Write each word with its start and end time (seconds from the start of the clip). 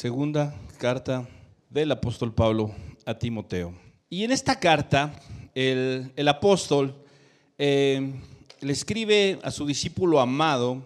Segunda 0.00 0.56
carta 0.78 1.28
del 1.68 1.92
apóstol 1.92 2.32
Pablo 2.32 2.74
a 3.04 3.18
Timoteo. 3.18 3.74
Y 4.08 4.24
en 4.24 4.32
esta 4.32 4.58
carta 4.58 5.12
el, 5.54 6.26
apóstol 6.26 7.04
eh, 7.58 8.10
le 8.62 8.72
escribe 8.72 9.38
a 9.42 9.50
su 9.50 9.66
discípulo 9.66 10.18
amado 10.18 10.82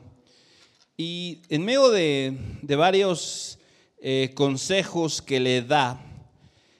y 0.96 1.42
en 1.48 1.64
medio 1.64 1.90
de, 1.90 2.36
varios 2.76 3.60
eh, 4.00 4.32
consejos 4.34 5.22
que 5.22 5.38
le 5.38 5.62
da, 5.62 6.04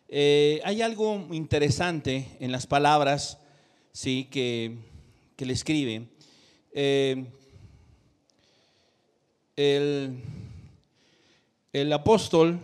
eh, 0.09 0.61
hay 0.65 0.83
algo 0.83 1.29
interesante 1.31 2.37
en 2.41 2.51
las 2.51 2.67
palabras 2.67 3.39
¿sí? 3.93 4.27
que, 4.29 4.77
le 5.39 5.53
escribe. 5.53 6.09
el 9.55 10.17
el 11.75 11.93
apóstol 11.93 12.61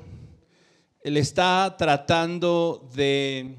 le 1.02 1.18
está 1.18 1.74
tratando 1.76 2.88
de, 2.94 3.56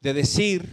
decir 0.00 0.66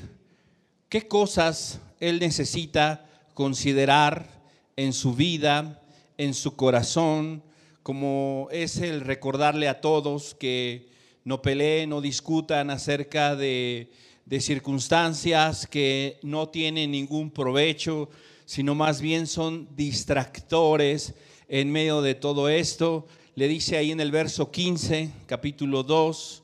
qué 0.88 1.06
cosas 1.06 1.82
él 2.00 2.22
necesita 2.22 3.06
considerar 3.34 4.42
en 4.78 4.94
su 4.94 5.14
vida, 5.16 5.84
en 6.18 6.34
su 6.34 6.56
corazón, 6.56 7.44
como 7.82 8.48
es 8.52 8.78
el 8.78 9.02
recordarle 9.02 9.68
a 9.68 9.82
todos 9.82 10.34
que 10.34 10.88
no 11.26 11.42
peleen, 11.42 11.90
no 11.90 12.00
discutan 12.00 12.70
acerca 12.70 13.36
de, 13.36 13.92
de 14.26 14.40
circunstancias 14.40 15.68
que 15.68 16.20
no 16.24 16.48
tienen 16.48 16.92
ningún 16.92 17.32
provecho, 17.32 18.10
sino 18.46 18.76
más 18.76 19.02
bien 19.02 19.28
son 19.28 19.68
distractores 19.76 21.16
en 21.50 21.70
medio 21.70 22.02
de 22.02 22.16
todo 22.16 22.48
esto 22.48 23.06
le 23.36 23.48
dice 23.48 23.78
ahí 23.78 23.92
en 23.92 24.00
el 24.00 24.12
verso 24.12 24.52
15, 24.52 25.10
capítulo 25.26 25.82
2, 25.82 26.44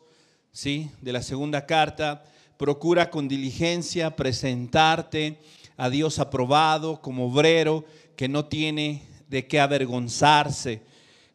¿sí? 0.52 0.90
de 1.02 1.14
la 1.14 1.22
segunda 1.22 1.68
carta, 1.68 2.24
procura 2.58 3.12
con 3.12 3.28
diligencia 3.28 4.16
presentarte 4.16 5.38
a 5.78 5.92
Dios 5.92 6.18
aprobado 6.18 7.00
como 7.00 7.28
obrero 7.28 7.86
que 8.16 8.28
no 8.28 8.46
tiene 8.46 9.04
de 9.28 9.46
qué 9.46 9.60
avergonzarse, 9.60 10.82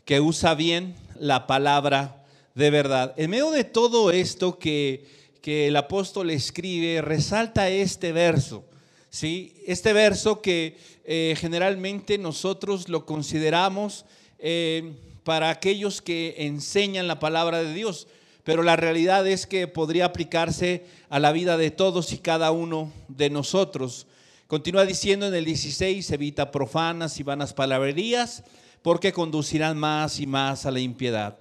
que 0.05 0.21
usa 0.21 0.55
bien 0.55 0.97
la 1.21 1.47
palabra 1.47 2.25
de 2.57 2.71
verdad. 2.71 3.15
En 3.17 3.31
medio 3.31 3.53
de 3.53 3.63
todo 3.63 4.11
esto 4.11 4.59
que, 4.59 5.07
que 5.41 5.69
el 5.69 5.77
apóstol 5.77 6.31
escribe, 6.31 7.01
resalta 7.01 7.69
este 7.69 8.11
verso. 8.11 8.65
¿sí? 9.09 9.55
Este 9.69 9.93
verso 9.93 10.43
que 10.43 10.77
eh, 11.05 11.37
generalmente 11.39 12.19
nosotros 12.19 12.89
lo 12.89 13.07
consideramos 13.07 14.05
eh, 14.41 14.95
para 15.25 15.49
aquellos 15.49 16.03
que 16.03 16.35
enseñan 16.39 17.09
la 17.09 17.19
palabra 17.19 17.63
de 17.63 17.73
Dios, 17.73 18.07
pero 18.45 18.63
la 18.63 18.77
realidad 18.77 19.27
es 19.27 19.47
que 19.47 19.67
podría 19.67 20.05
aplicarse 20.05 20.85
a 21.09 21.19
la 21.19 21.33
vida 21.33 21.57
de 21.57 21.71
todos 21.71 22.13
y 22.13 22.19
cada 22.19 22.51
uno 22.51 22.93
de 23.09 23.31
nosotros. 23.31 24.07
Continúa 24.47 24.85
diciendo 24.85 25.27
en 25.27 25.35
el 25.35 25.47
16, 25.47 26.11
evita 26.11 26.51
profanas 26.51 27.19
y 27.19 27.23
vanas 27.23 27.55
palabrerías, 27.55 28.45
porque 28.83 29.15
conducirán 29.15 29.79
más 29.79 30.21
y 30.21 30.27
más 30.27 30.67
a 30.67 30.71
la 30.71 30.81
impiedad. 30.81 31.39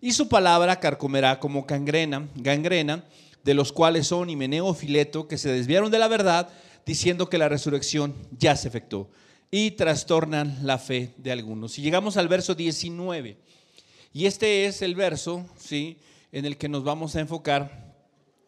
Y 0.00 0.12
su 0.12 0.28
palabra 0.28 0.80
carcomerá 0.80 1.38
como 1.38 1.64
gangrena, 1.64 2.26
gangrena, 2.36 3.04
de 3.44 3.54
los 3.54 3.70
cuales 3.70 4.06
son 4.06 4.30
Himeneo 4.30 4.72
Fileto, 4.72 5.28
que 5.28 5.36
se 5.36 5.50
desviaron 5.50 5.90
de 5.90 5.98
la 5.98 6.08
verdad, 6.08 6.48
diciendo 6.86 7.28
que 7.28 7.36
la 7.36 7.50
resurrección 7.50 8.14
ya 8.38 8.56
se 8.56 8.68
efectuó 8.68 9.10
y 9.50 9.72
trastornan 9.72 10.58
la 10.62 10.78
fe 10.78 11.10
de 11.16 11.32
algunos. 11.32 11.78
Y 11.78 11.82
llegamos 11.82 12.16
al 12.16 12.28
verso 12.28 12.54
19. 12.54 13.36
Y 14.12 14.26
este 14.26 14.66
es 14.66 14.82
el 14.82 14.94
verso, 14.94 15.46
¿sí? 15.58 15.98
En 16.32 16.44
el 16.44 16.56
que 16.56 16.68
nos 16.68 16.84
vamos 16.84 17.16
a 17.16 17.20
enfocar 17.20 17.94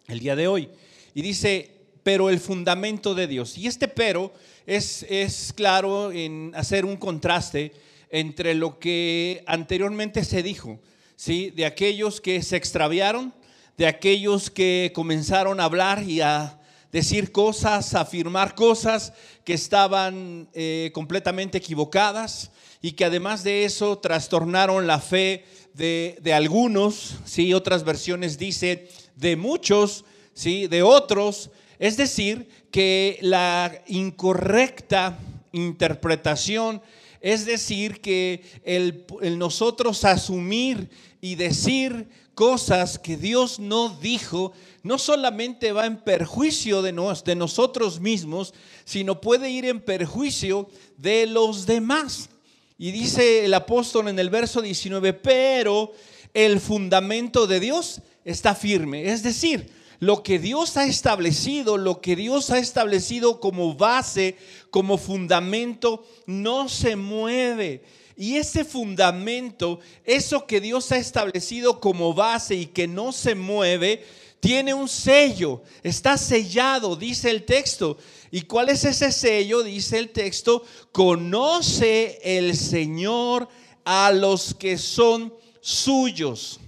el 0.06 0.20
día 0.20 0.34
de 0.34 0.48
hoy. 0.48 0.68
Y 1.14 1.22
dice, 1.22 1.78
pero 2.02 2.30
el 2.30 2.40
fundamento 2.40 3.14
de 3.14 3.26
Dios. 3.26 3.58
Y 3.58 3.66
este 3.66 3.88
pero 3.88 4.32
es, 4.66 5.04
es 5.08 5.52
claro 5.52 6.10
en 6.10 6.52
hacer 6.54 6.84
un 6.84 6.96
contraste 6.96 7.72
entre 8.10 8.54
lo 8.54 8.78
que 8.78 9.44
anteriormente 9.46 10.24
se 10.24 10.42
dijo, 10.42 10.80
¿sí? 11.16 11.50
De 11.50 11.66
aquellos 11.66 12.20
que 12.20 12.42
se 12.42 12.56
extraviaron, 12.56 13.34
de 13.76 13.86
aquellos 13.86 14.50
que 14.50 14.90
comenzaron 14.94 15.60
a 15.60 15.64
hablar 15.64 16.02
y 16.02 16.20
a 16.20 16.57
decir 16.92 17.32
cosas, 17.32 17.94
afirmar 17.94 18.54
cosas 18.54 19.12
que 19.44 19.54
estaban 19.54 20.48
eh, 20.54 20.90
completamente 20.94 21.58
equivocadas 21.58 22.50
y 22.80 22.92
que 22.92 23.04
además 23.04 23.44
de 23.44 23.64
eso 23.64 23.98
trastornaron 23.98 24.86
la 24.86 25.00
fe 25.00 25.44
de, 25.74 26.32
algunos, 26.34 27.16
¿sí? 27.24 27.54
otras 27.54 27.84
versiones 27.84 28.38
dice 28.38 28.88
de 29.16 29.36
muchos, 29.36 30.04
¿sí? 30.34 30.66
de 30.66 30.82
otros, 30.82 31.50
es 31.78 31.96
decir, 31.96 32.48
que 32.70 33.18
la 33.20 33.82
incorrecta 33.86 35.18
interpretación, 35.52 36.82
es 37.20 37.46
decir, 37.46 38.00
que 38.00 38.42
el, 38.64 39.06
el 39.22 39.38
nosotros 39.38 40.04
asumir 40.04 40.90
y 41.20 41.34
decir 41.34 42.08
cosas 42.38 43.00
que 43.00 43.16
Dios 43.16 43.58
no 43.58 43.88
dijo, 44.00 44.52
no 44.84 44.96
solamente 44.96 45.72
va 45.72 45.86
en 45.86 45.96
perjuicio 45.96 46.82
de, 46.82 46.92
de 47.24 47.34
nosotros 47.34 47.98
mismos, 47.98 48.54
sino 48.84 49.20
puede 49.20 49.50
ir 49.50 49.64
en 49.64 49.80
perjuicio 49.80 50.68
de 50.96 51.26
los 51.26 51.66
demás. 51.66 52.28
Y 52.78 52.92
dice 52.92 53.44
el 53.44 53.54
apóstol 53.54 54.06
en 54.06 54.20
el 54.20 54.30
verso 54.30 54.62
19, 54.62 55.14
pero 55.14 55.90
el 56.32 56.60
fundamento 56.60 57.48
de 57.48 57.58
Dios 57.58 58.02
está 58.24 58.54
firme. 58.54 59.10
Es 59.10 59.24
decir, 59.24 59.72
lo 59.98 60.22
que 60.22 60.38
Dios 60.38 60.76
ha 60.76 60.86
establecido, 60.86 61.76
lo 61.76 62.00
que 62.00 62.14
Dios 62.14 62.50
ha 62.50 62.58
establecido 62.58 63.40
como 63.40 63.74
base, 63.74 64.36
como 64.70 64.96
fundamento, 64.96 66.06
no 66.26 66.68
se 66.68 66.94
mueve. 66.94 67.82
Y 68.20 68.36
ese 68.36 68.64
fundamento, 68.64 69.78
eso 70.04 70.44
que 70.44 70.60
Dios 70.60 70.90
ha 70.90 70.96
establecido 70.96 71.78
como 71.78 72.12
base 72.12 72.56
y 72.56 72.66
que 72.66 72.88
no 72.88 73.12
se 73.12 73.36
mueve, 73.36 74.04
tiene 74.40 74.74
un 74.74 74.88
sello, 74.88 75.62
está 75.84 76.18
sellado, 76.18 76.96
dice 76.96 77.30
el 77.30 77.44
texto. 77.44 77.96
¿Y 78.32 78.42
cuál 78.42 78.70
es 78.70 78.84
ese 78.84 79.12
sello? 79.12 79.62
Dice 79.62 79.98
el 79.98 80.10
texto, 80.10 80.64
conoce 80.90 82.18
el 82.24 82.56
Señor 82.56 83.48
a 83.84 84.10
los 84.10 84.52
que 84.52 84.78
son 84.78 85.32
suyos. 85.60 86.58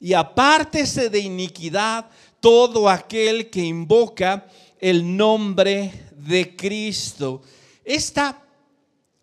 Y 0.00 0.14
apártese 0.14 1.10
de 1.10 1.18
iniquidad 1.18 2.08
todo 2.40 2.88
aquel 2.88 3.50
que 3.50 3.60
invoca 3.60 4.46
el 4.80 5.14
nombre 5.14 6.08
de 6.16 6.56
Cristo. 6.56 7.42
Esta 7.84 8.43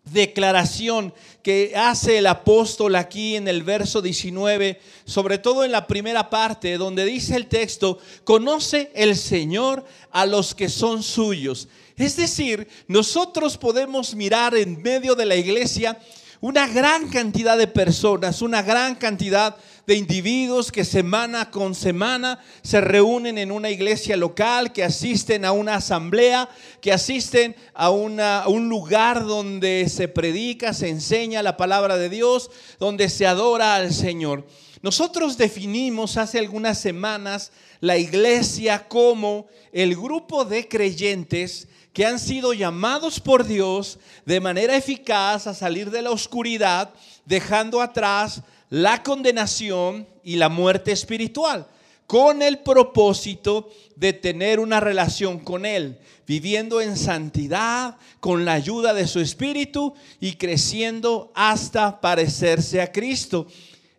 declaración 0.04 1.14
que 1.42 1.72
hace 1.76 2.18
el 2.18 2.26
apóstol 2.26 2.96
aquí 2.96 3.36
en 3.36 3.48
el 3.48 3.62
verso 3.62 4.02
19, 4.02 4.80
sobre 5.04 5.38
todo 5.38 5.64
en 5.64 5.72
la 5.72 5.86
primera 5.86 6.28
parte, 6.30 6.76
donde 6.76 7.04
dice 7.04 7.36
el 7.36 7.46
texto, 7.46 7.98
conoce 8.24 8.90
el 8.94 9.16
Señor 9.16 9.84
a 10.10 10.26
los 10.26 10.54
que 10.54 10.68
son 10.68 11.02
suyos. 11.02 11.68
Es 11.96 12.16
decir, 12.16 12.68
nosotros 12.88 13.56
podemos 13.56 14.14
mirar 14.14 14.56
en 14.56 14.82
medio 14.82 15.14
de 15.14 15.26
la 15.26 15.36
iglesia 15.36 15.98
una 16.40 16.66
gran 16.66 17.08
cantidad 17.08 17.56
de 17.56 17.68
personas, 17.68 18.42
una 18.42 18.62
gran 18.62 18.96
cantidad 18.96 19.56
de 19.56 19.62
individuos 19.88 20.70
que 20.70 20.84
semana 20.84 21.50
con 21.50 21.74
semana 21.74 22.38
se 22.62 22.80
reúnen 22.80 23.36
en 23.36 23.50
una 23.50 23.70
iglesia 23.70 24.16
local, 24.16 24.72
que 24.72 24.84
asisten 24.84 25.44
a 25.44 25.52
una 25.52 25.76
asamblea, 25.76 26.48
que 26.80 26.92
asisten 26.92 27.56
a, 27.74 27.90
una, 27.90 28.44
un 28.46 28.68
lugar 28.68 29.24
donde 29.26 29.88
se 29.88 30.08
predica, 30.08 30.72
se 30.72 30.88
enseña 30.88 31.42
la 31.42 31.56
palabra 31.56 31.96
de 31.96 32.08
Dios, 32.08 32.50
donde 32.78 33.08
se 33.08 33.26
adora 33.26 33.74
al 33.74 33.92
Señor. 33.92 34.46
Nosotros 34.82 35.36
definimos 35.36 36.16
hace 36.16 36.38
algunas 36.38 36.78
semanas 36.78 37.52
la 37.80 37.98
iglesia 37.98 38.88
como 38.88 39.46
el 39.72 39.96
grupo 39.96 40.44
de 40.44 40.68
creyentes 40.68 41.68
que 41.92 42.06
han 42.06 42.18
sido 42.18 42.52
llamados 42.52 43.20
por 43.20 43.44
Dios 43.44 43.98
de 44.24 44.40
manera 44.40 44.76
eficaz 44.76 45.46
a 45.46 45.54
salir 45.54 45.90
de 45.90 46.02
la 46.02 46.10
oscuridad, 46.10 46.90
dejando 47.26 47.80
atrás 47.80 48.42
la 48.72 49.02
condenación 49.02 50.08
y 50.24 50.36
la 50.36 50.48
muerte 50.48 50.92
espiritual, 50.92 51.66
con 52.06 52.40
el 52.40 52.60
propósito 52.60 53.68
de 53.96 54.14
tener 54.14 54.60
una 54.60 54.80
relación 54.80 55.40
con 55.40 55.66
Él, 55.66 55.98
viviendo 56.26 56.80
en 56.80 56.96
santidad, 56.96 57.98
con 58.18 58.46
la 58.46 58.54
ayuda 58.54 58.94
de 58.94 59.06
su 59.06 59.20
Espíritu 59.20 59.92
y 60.20 60.36
creciendo 60.36 61.30
hasta 61.34 62.00
parecerse 62.00 62.80
a 62.80 62.90
Cristo. 62.90 63.46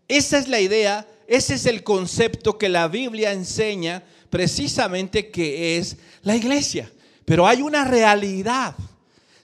Esa 0.08 0.40
es 0.40 0.48
la 0.48 0.60
idea, 0.60 1.08
ese 1.28 1.54
es 1.54 1.68
el 1.68 1.84
concepto 1.84 2.58
que 2.58 2.68
la 2.68 2.88
Biblia 2.88 3.32
enseña 3.32 4.04
precisamente 4.32 5.30
que 5.30 5.78
es 5.78 5.98
la 6.24 6.36
iglesia. 6.36 6.92
Pero 7.26 7.46
hay 7.46 7.62
una 7.62 7.84
realidad. 7.86 8.76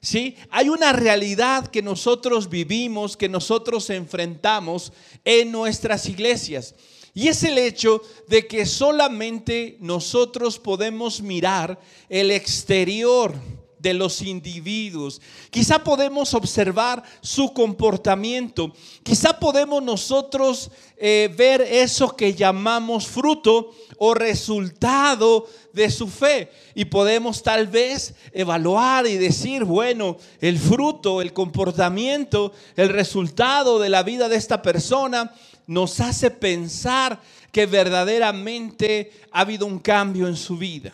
¿Sí? 0.02 0.36
Hay 0.50 0.70
una 0.70 0.94
realidad 0.94 1.68
que 1.68 1.82
nosotros 1.82 2.50
vivimos, 2.50 3.18
que 3.18 3.28
nosotros 3.28 3.90
enfrentamos 3.90 4.94
en 5.26 5.52
nuestras 5.52 6.08
iglesias. 6.08 6.74
Y 7.14 7.28
es 7.28 7.44
el 7.44 7.58
hecho 7.58 8.02
de 8.28 8.48
que 8.48 8.66
solamente 8.66 9.78
nosotros 9.82 10.58
podemos 10.58 11.22
mirar 11.22 11.80
el 12.08 12.32
exterior 12.32 13.36
de 13.80 13.94
los 13.94 14.22
individuos. 14.22 15.22
Quizá 15.50 15.84
podemos 15.84 16.34
observar 16.34 17.02
su 17.22 17.54
comportamiento. 17.54 18.74
Quizá 19.04 19.40
podemos 19.40 19.82
nosotros 19.82 20.70
eh, 20.98 21.34
ver 21.36 21.62
eso 21.62 22.16
que 22.16 22.34
llamamos 22.34 23.08
fruto 23.08 23.72
o 23.98 24.14
resultado 24.14 25.48
de 25.74 25.90
su 25.90 26.08
fe. 26.08 26.52
Y 26.76 26.86
podemos 26.86 27.42
tal 27.42 27.68
vez 27.68 28.14
evaluar 28.34 29.08
y 29.08 29.18
decir, 29.18 29.64
bueno, 29.64 30.18
el 30.42 30.60
fruto, 30.60 31.22
el 31.22 31.34
comportamiento, 31.34 32.52
el 32.76 32.90
resultado 32.90 33.80
de 33.80 33.90
la 33.90 34.04
vida 34.04 34.30
de 34.30 34.36
esta 34.36 34.62
persona 34.62 35.34
nos 35.68 36.00
hace 36.00 36.32
pensar 36.32 37.22
que 37.52 37.66
verdaderamente 37.66 39.12
ha 39.32 39.42
habido 39.42 39.66
un 39.66 39.80
cambio 39.80 40.28
en 40.28 40.36
su 40.36 40.58
vida 40.58 40.92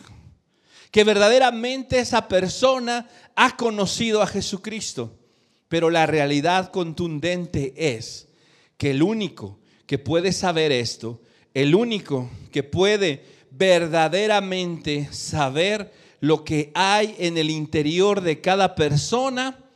que 0.96 1.04
verdaderamente 1.04 1.98
esa 1.98 2.26
persona 2.26 3.06
ha 3.34 3.54
conocido 3.58 4.22
a 4.22 4.26
Jesucristo. 4.26 5.14
Pero 5.68 5.90
la 5.90 6.06
realidad 6.06 6.70
contundente 6.70 7.74
es 7.76 8.28
que 8.78 8.92
el 8.92 9.02
único 9.02 9.58
que 9.84 9.98
puede 9.98 10.32
saber 10.32 10.72
esto, 10.72 11.20
el 11.52 11.74
único 11.74 12.30
que 12.50 12.62
puede 12.62 13.22
verdaderamente 13.50 15.12
saber 15.12 15.92
lo 16.20 16.44
que 16.44 16.72
hay 16.74 17.14
en 17.18 17.36
el 17.36 17.50
interior 17.50 18.22
de 18.22 18.40
cada 18.40 18.74
persona, 18.74 19.66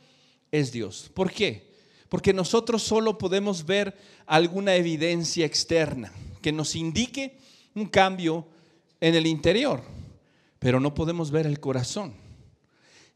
es 0.51 0.71
Dios. 0.71 1.11
¿Por 1.13 1.31
qué? 1.31 1.71
Porque 2.09 2.33
nosotros 2.33 2.81
solo 2.81 3.19
podemos 3.19 3.67
ver 3.67 3.95
alguna 4.25 4.73
evidencia 4.73 5.45
externa 5.45 6.11
que 6.41 6.51
nos 6.51 6.75
indique 6.75 7.37
un 7.75 7.85
cambio 7.85 8.47
en 8.99 9.13
el 9.13 9.27
interior 9.27 10.00
pero 10.61 10.79
no 10.79 10.93
podemos 10.93 11.31
ver 11.31 11.47
el 11.47 11.59
corazón. 11.59 12.13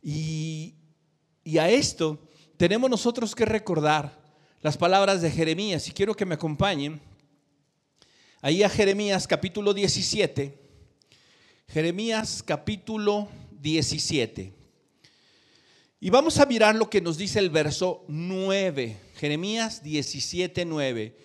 Y, 0.01 0.73
a 1.59 1.69
esto 1.69 2.19
tenemos 2.57 2.89
nosotros 2.89 3.35
que 3.35 3.45
recordar 3.45 4.19
las 4.63 4.77
palabras 4.77 5.21
de 5.21 5.29
Jeremías. 5.29 5.87
Y 5.87 5.91
quiero 5.91 6.15
que 6.15 6.25
me 6.25 6.33
acompañen 6.33 6.99
ahí 8.41 8.63
a 8.63 8.69
Jeremías 8.69 9.27
capítulo 9.27 9.75
17. 9.75 10.57
Jeremías 11.67 12.41
capítulo 12.41 13.27
17. 13.61 14.51
Y 15.99 16.09
vamos 16.09 16.39
a 16.39 16.47
mirar 16.47 16.73
lo 16.73 16.89
que 16.89 16.99
nos 16.99 17.15
dice 17.15 17.37
el 17.37 17.51
verso 17.51 18.05
9. 18.07 18.97
Jeremías 19.17 19.83
17, 19.83 20.65
9. 20.65 21.15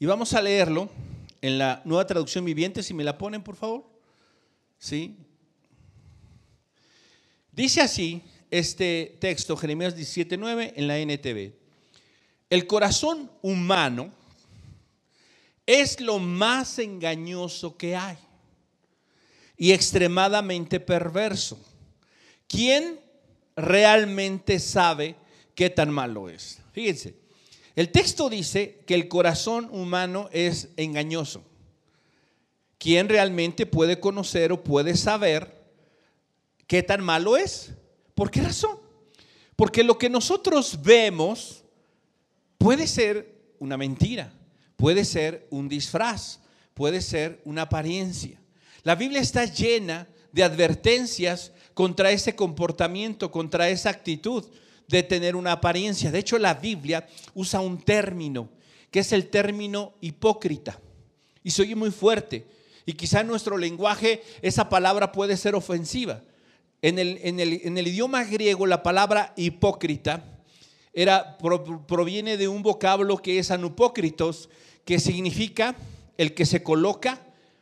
Y 0.00 0.06
vamos 0.06 0.32
a 0.34 0.42
leerlo 0.42 0.90
en 1.42 1.58
la 1.58 1.82
nueva 1.84 2.06
traducción 2.06 2.44
viviente, 2.44 2.82
si 2.82 2.94
me 2.94 3.04
la 3.04 3.18
ponen, 3.18 3.42
por 3.42 3.56
favor. 3.56 3.84
¿Sí? 4.78 5.16
Dice 7.50 7.82
así 7.82 8.22
este 8.50 9.18
texto, 9.20 9.56
Jeremías 9.56 9.96
17:9, 9.96 10.72
en 10.76 10.86
la 10.86 10.98
NTV. 10.98 11.52
El 12.48 12.66
corazón 12.66 13.30
humano 13.42 14.12
es 15.66 16.00
lo 16.00 16.18
más 16.18 16.78
engañoso 16.78 17.76
que 17.76 17.96
hay 17.96 18.18
y 19.56 19.72
extremadamente 19.72 20.80
perverso. 20.80 21.58
¿Quién 22.46 23.00
realmente 23.56 24.58
sabe 24.58 25.16
qué 25.54 25.70
tan 25.70 25.90
malo 25.90 26.28
es? 26.28 26.60
Fíjense, 26.72 27.21
el 27.74 27.90
texto 27.90 28.28
dice 28.28 28.82
que 28.86 28.94
el 28.94 29.08
corazón 29.08 29.68
humano 29.70 30.28
es 30.32 30.68
engañoso. 30.76 31.42
¿Quién 32.78 33.08
realmente 33.08 33.64
puede 33.64 34.00
conocer 34.00 34.52
o 34.52 34.62
puede 34.62 34.96
saber 34.96 35.62
qué 36.66 36.82
tan 36.82 37.02
malo 37.02 37.36
es? 37.36 37.72
¿Por 38.14 38.30
qué 38.30 38.42
razón? 38.42 38.78
Porque 39.56 39.84
lo 39.84 39.98
que 39.98 40.10
nosotros 40.10 40.82
vemos 40.82 41.64
puede 42.58 42.86
ser 42.86 43.54
una 43.58 43.76
mentira, 43.76 44.32
puede 44.76 45.04
ser 45.04 45.46
un 45.50 45.68
disfraz, 45.68 46.40
puede 46.74 47.00
ser 47.00 47.40
una 47.44 47.62
apariencia. 47.62 48.40
La 48.82 48.96
Biblia 48.96 49.20
está 49.20 49.44
llena 49.44 50.08
de 50.32 50.42
advertencias 50.42 51.52
contra 51.74 52.10
ese 52.10 52.34
comportamiento, 52.34 53.30
contra 53.30 53.68
esa 53.68 53.90
actitud 53.90 54.44
de 54.88 55.02
tener 55.02 55.36
una 55.36 55.52
apariencia. 55.52 56.10
De 56.10 56.18
hecho, 56.18 56.38
la 56.38 56.54
Biblia 56.54 57.06
usa 57.34 57.60
un 57.60 57.78
término, 57.78 58.48
que 58.90 59.00
es 59.00 59.12
el 59.12 59.28
término 59.28 59.94
hipócrita. 60.00 60.78
Y 61.42 61.50
se 61.50 61.62
oye 61.62 61.74
muy 61.74 61.90
fuerte. 61.90 62.46
Y 62.84 62.94
quizá 62.94 63.20
en 63.20 63.28
nuestro 63.28 63.56
lenguaje 63.56 64.22
esa 64.42 64.68
palabra 64.68 65.12
puede 65.12 65.36
ser 65.36 65.54
ofensiva. 65.54 66.22
En 66.82 66.98
el, 66.98 67.20
en 67.22 67.38
el, 67.78 67.86
idioma 67.86 68.24
griego 68.24 68.66
la 68.66 68.82
palabra 68.82 69.32
hipócrita 69.36 70.24
era, 70.92 71.38
proviene 71.38 72.36
de 72.36 72.48
un 72.48 72.62
vocablo 72.62 73.18
que 73.18 73.38
es 73.38 73.50
anupócritos, 73.52 74.48
que 74.84 74.98
significa 74.98 75.76
el 76.18 76.34
que 76.34 76.44
se 76.44 76.62
coloca 76.62 77.20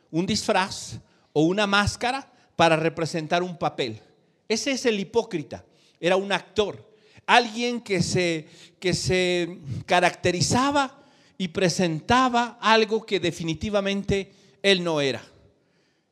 un 0.09 0.25
disfraz 0.25 0.99
o 1.33 1.43
una 1.43 1.67
máscara 1.67 2.31
para 2.55 2.75
representar 2.75 3.43
un 3.43 3.57
papel. 3.57 4.01
Ese 4.49 4.71
es 4.71 4.85
el 4.85 4.99
hipócrita. 4.99 5.63
Era 5.99 6.15
un 6.15 6.31
actor 6.31 6.90
alguien 7.35 7.79
que 7.79 8.03
se, 8.03 8.47
que 8.79 8.93
se 8.93 9.59
caracterizaba 9.85 11.01
y 11.37 11.47
presentaba 11.47 12.57
algo 12.59 13.05
que 13.05 13.21
definitivamente 13.21 14.33
él 14.61 14.83
no 14.83 14.99
era. 14.99 15.23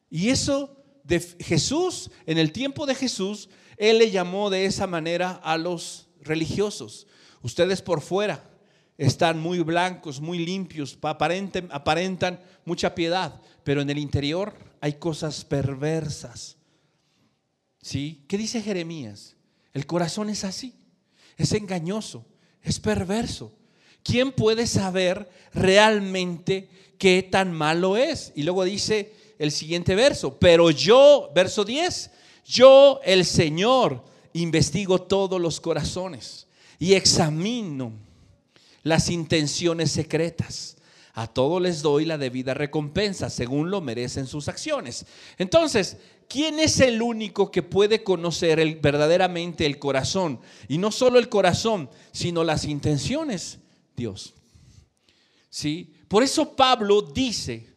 Y 0.10 0.30
eso 0.30 0.78
de 1.04 1.20
Jesús, 1.20 2.10
en 2.26 2.38
el 2.38 2.54
tiempo 2.54 2.86
de 2.86 2.96
Jesús, 2.96 3.50
él 3.76 3.98
le 3.98 4.12
llamó 4.12 4.50
de 4.50 4.66
esa 4.66 4.88
manera 4.88 5.32
a 5.44 5.58
los 5.58 6.08
religiosos. 6.22 7.06
Ustedes 7.42 7.82
por 7.82 8.00
fuera 8.00 8.50
están 8.98 9.40
muy 9.40 9.60
blancos, 9.60 10.22
muy 10.22 10.40
limpios, 10.40 10.98
aparentan, 11.02 11.68
aparentan 11.70 12.40
mucha 12.64 12.96
piedad, 12.96 13.42
pero 13.66 13.82
en 13.82 13.90
el 13.90 13.98
interior 13.98 14.54
hay 14.80 14.94
cosas 14.94 15.44
perversas. 15.44 16.56
¿Sí? 17.82 18.24
¿Qué 18.30 18.38
dice 18.38 18.62
Jeremías? 18.62 19.36
El 19.74 19.86
corazón 19.86 20.30
es 20.30 20.46
así 20.46 20.79
es 21.40 21.54
engañoso, 21.54 22.26
es 22.62 22.80
perverso. 22.80 23.52
¿Quién 24.04 24.32
puede 24.32 24.68
saber 24.68 25.30
realmente 25.54 26.70
qué 26.98 27.24
tan 27.24 27.54
malo 27.54 27.98
es? 27.98 28.32
Y 28.36 28.44
luego 28.44 28.66
dice 28.66 29.14
el 29.40 29.52
siguiente 29.52 29.96
verso, 29.96 30.38
pero 30.38 30.70
yo, 30.70 31.32
verso 31.34 31.64
10, 31.64 32.12
yo 32.46 33.00
el 33.06 33.26
Señor 33.26 34.04
investigo 34.34 35.02
todos 35.02 35.40
los 35.40 35.62
corazones 35.62 36.46
y 36.78 36.94
examino 36.94 37.94
las 38.84 39.10
intenciones 39.10 39.92
secretas. 39.92 40.76
A 41.14 41.28
todos 41.28 41.62
les 41.62 41.82
doy 41.82 42.06
la 42.06 42.18
debida 42.18 42.54
recompensa 42.54 43.30
según 43.30 43.72
lo 43.72 43.82
merecen 43.82 44.28
sus 44.28 44.48
acciones. 44.48 45.06
Entonces, 45.38 45.98
¿quién 46.30 46.60
es 46.60 46.80
el 46.80 47.02
único 47.02 47.52
que 47.52 47.64
puede 47.64 48.04
conocer 48.04 48.80
verdaderamente 48.80 49.66
el 49.66 49.80
corazón? 49.80 50.40
Y 50.70 50.78
no 50.78 50.92
solo 50.92 51.20
el 51.20 51.28
corazón, 51.28 51.90
sino 52.14 52.46
las 52.46 52.64
intenciones. 52.64 53.60
Dios. 53.98 54.34
¿Sí? 55.50 55.94
Por 56.08 56.24
eso 56.24 56.56
Pablo 56.56 57.02
dice, 57.02 57.68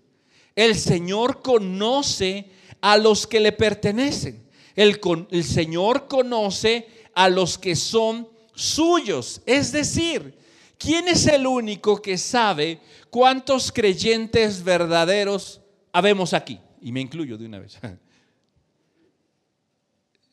el 0.54 0.76
Señor 0.76 1.42
conoce 1.42 2.50
a 2.80 2.96
los 2.96 3.26
que 3.26 3.40
le 3.40 3.52
pertenecen. 3.52 4.48
El, 4.76 5.00
el 5.30 5.44
Señor 5.44 6.06
conoce 6.06 6.86
a 7.14 7.28
los 7.28 7.58
que 7.58 7.74
son 7.74 8.28
suyos. 8.54 9.42
Es 9.46 9.72
decir, 9.72 10.38
¿quién 10.78 11.08
es 11.08 11.26
el 11.26 11.46
único 11.46 12.00
que 12.00 12.18
sabe 12.18 12.80
cuántos 13.10 13.72
creyentes 13.72 14.62
verdaderos 14.62 15.60
habemos 15.92 16.34
aquí? 16.34 16.60
Y 16.80 16.92
me 16.92 17.00
incluyo 17.00 17.38
de 17.38 17.46
una 17.46 17.58
vez. 17.58 17.78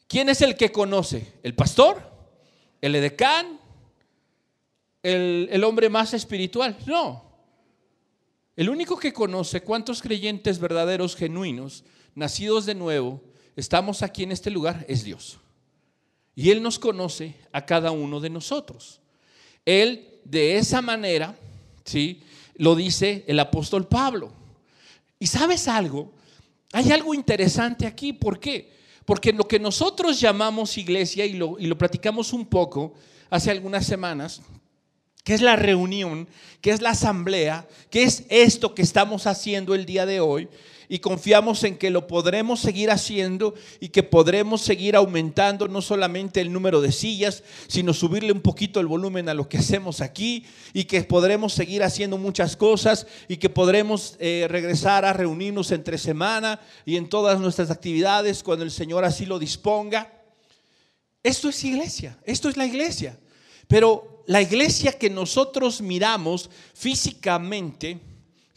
¿Quién 0.09 0.27
es 0.27 0.41
el 0.41 0.57
que 0.57 0.71
conoce? 0.71 1.35
¿El 1.43 1.53
pastor? 1.53 2.01
¿El 2.81 2.95
edecán? 2.95 3.59
¿El, 5.03 5.47
el 5.51 5.63
hombre 5.63 5.87
más 5.87 6.15
espiritual? 6.15 6.75
No. 6.87 7.23
El 8.55 8.69
único 8.69 8.97
que 8.97 9.13
conoce 9.13 9.61
cuántos 9.61 10.01
creyentes 10.01 10.57
verdaderos, 10.57 11.15
genuinos, 11.15 11.83
nacidos 12.15 12.65
de 12.65 12.73
nuevo, 12.73 13.21
estamos 13.55 14.01
aquí 14.01 14.23
en 14.23 14.31
este 14.31 14.49
lugar 14.49 14.83
es 14.89 15.03
Dios. 15.03 15.37
Y 16.35 16.49
Él 16.49 16.63
nos 16.63 16.79
conoce 16.79 17.35
a 17.51 17.67
cada 17.67 17.91
uno 17.91 18.19
de 18.19 18.31
nosotros. 18.31 19.01
Él 19.63 20.19
de 20.25 20.57
esa 20.57 20.81
manera, 20.81 21.37
¿sí? 21.85 22.23
Lo 22.55 22.73
dice 22.75 23.25
el 23.27 23.39
apóstol 23.39 23.87
Pablo. 23.87 24.33
¿Y 25.19 25.27
sabes 25.27 25.67
algo? 25.67 26.11
Hay 26.73 26.91
algo 26.91 27.13
interesante 27.13 27.85
aquí. 27.85 28.11
¿Por 28.11 28.39
qué? 28.39 28.78
Porque 29.09 29.33
lo 29.33 29.47
que 29.47 29.57
nosotros 29.57 30.19
llamamos 30.19 30.77
iglesia, 30.77 31.25
y 31.25 31.33
lo, 31.33 31.57
y 31.57 31.65
lo 31.65 31.75
platicamos 31.79 32.31
un 32.31 32.45
poco 32.45 32.93
hace 33.31 33.49
algunas 33.49 33.87
semanas, 33.87 34.43
que 35.23 35.33
es 35.33 35.41
la 35.41 35.55
reunión, 35.55 36.27
que 36.61 36.69
es 36.69 36.79
la 36.79 36.91
asamblea, 36.91 37.67
que 37.89 38.03
es 38.03 38.25
esto 38.29 38.75
que 38.75 38.83
estamos 38.83 39.25
haciendo 39.25 39.73
el 39.73 39.87
día 39.87 40.05
de 40.05 40.19
hoy, 40.19 40.47
y 40.91 40.99
confiamos 40.99 41.63
en 41.63 41.77
que 41.77 41.91
lo 41.91 42.07
podremos 42.07 42.59
seguir 42.59 42.89
haciendo 42.89 43.53
y 43.79 43.89
que 43.89 44.01
podremos 44.01 44.61
seguir 44.61 44.95
aumentando 44.95 45.67
no 45.67 45.83
solamente 45.83 46.41
el 46.41 46.51
número 46.51 46.81
de 46.81 46.91
sillas, 46.91 47.43
sino 47.67 47.93
subirle 47.93 48.31
un 48.31 48.41
poquito 48.41 48.79
el 48.79 48.87
volumen 48.87 49.29
a 49.29 49.35
lo 49.35 49.47
que 49.47 49.59
hacemos 49.59 50.01
aquí 50.01 50.45
y 50.73 50.85
que 50.85 51.03
podremos 51.03 51.53
seguir 51.53 51.83
haciendo 51.83 52.17
muchas 52.17 52.57
cosas 52.57 53.05
y 53.27 53.37
que 53.37 53.49
podremos 53.49 54.15
eh, 54.19 54.47
regresar 54.49 55.05
a 55.05 55.13
reunirnos 55.13 55.71
entre 55.71 55.99
semana 55.99 56.59
y 56.85 56.97
en 56.97 57.07
todas 57.07 57.39
nuestras 57.39 57.69
actividades 57.69 58.41
cuando 58.41 58.65
el 58.65 58.71
Señor 58.71 59.05
así 59.05 59.27
lo 59.27 59.37
disponga. 59.37 60.11
Esto 61.21 61.49
es 61.49 61.63
iglesia, 61.63 62.17
esto 62.25 62.49
es 62.49 62.57
la 62.57 62.65
iglesia. 62.65 63.19
Pero 63.67 64.23
la 64.25 64.41
iglesia 64.41 64.93
que 64.93 65.11
nosotros 65.11 65.81
miramos 65.81 66.49
físicamente, 66.73 67.99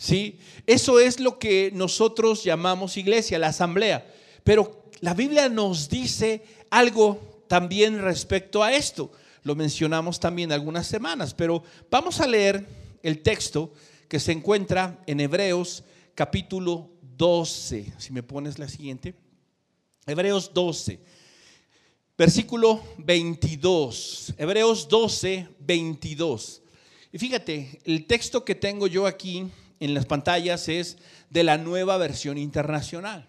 ¿sí? 0.02 0.38
Eso 0.66 0.98
es 0.98 1.20
lo 1.20 1.38
que 1.38 1.70
nosotros 1.72 2.42
llamamos 2.42 2.96
iglesia, 2.96 3.38
la 3.38 3.48
asamblea. 3.48 4.04
Pero 4.42 4.82
la 5.00 5.14
Biblia 5.14 5.48
nos 5.48 5.88
dice 5.88 6.42
algo 6.70 7.44
también 7.46 8.02
respecto 8.02 8.64
a 8.64 8.72
esto. 8.72 9.12
Lo 9.44 9.54
mencionamos 9.54 10.18
también 10.18 10.50
algunas 10.50 10.88
semanas, 10.88 11.34
pero 11.34 11.62
vamos 11.88 12.20
a 12.20 12.26
leer 12.26 12.66
el 13.02 13.22
texto 13.22 13.72
que 14.08 14.18
se 14.18 14.32
encuentra 14.32 15.00
en 15.06 15.20
Hebreos 15.20 15.84
capítulo 16.16 16.90
12. 17.16 17.92
Si 17.98 18.12
me 18.12 18.24
pones 18.24 18.58
la 18.58 18.68
siguiente. 18.68 19.14
Hebreos 20.04 20.52
12, 20.52 20.98
versículo 22.18 22.82
22. 22.98 24.34
Hebreos 24.36 24.88
12, 24.88 25.46
22. 25.60 26.62
Y 27.12 27.18
fíjate, 27.18 27.78
el 27.84 28.06
texto 28.06 28.44
que 28.44 28.56
tengo 28.56 28.88
yo 28.88 29.06
aquí 29.06 29.48
en 29.84 29.94
las 29.94 30.06
pantallas 30.06 30.68
es 30.68 30.98
de 31.28 31.42
la 31.42 31.58
nueva 31.58 31.96
versión 31.96 32.38
internacional. 32.38 33.26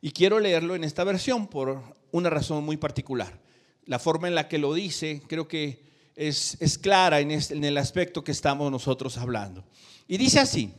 Y 0.00 0.12
quiero 0.12 0.38
leerlo 0.38 0.76
en 0.76 0.84
esta 0.84 1.02
versión 1.02 1.48
por 1.48 1.82
una 2.12 2.30
razón 2.30 2.64
muy 2.64 2.76
particular. 2.76 3.40
La 3.86 3.98
forma 3.98 4.28
en 4.28 4.36
la 4.36 4.46
que 4.46 4.58
lo 4.58 4.72
dice 4.72 5.22
creo 5.26 5.48
que 5.48 5.82
es, 6.14 6.56
es 6.60 6.78
clara 6.78 7.18
en, 7.18 7.32
el 7.32 7.76
aspecto 7.76 8.22
que 8.22 8.30
estamos 8.30 8.70
nosotros 8.70 9.18
hablando. 9.18 9.64
Y 10.06 10.16
dice 10.16 10.38
así, 10.38 10.70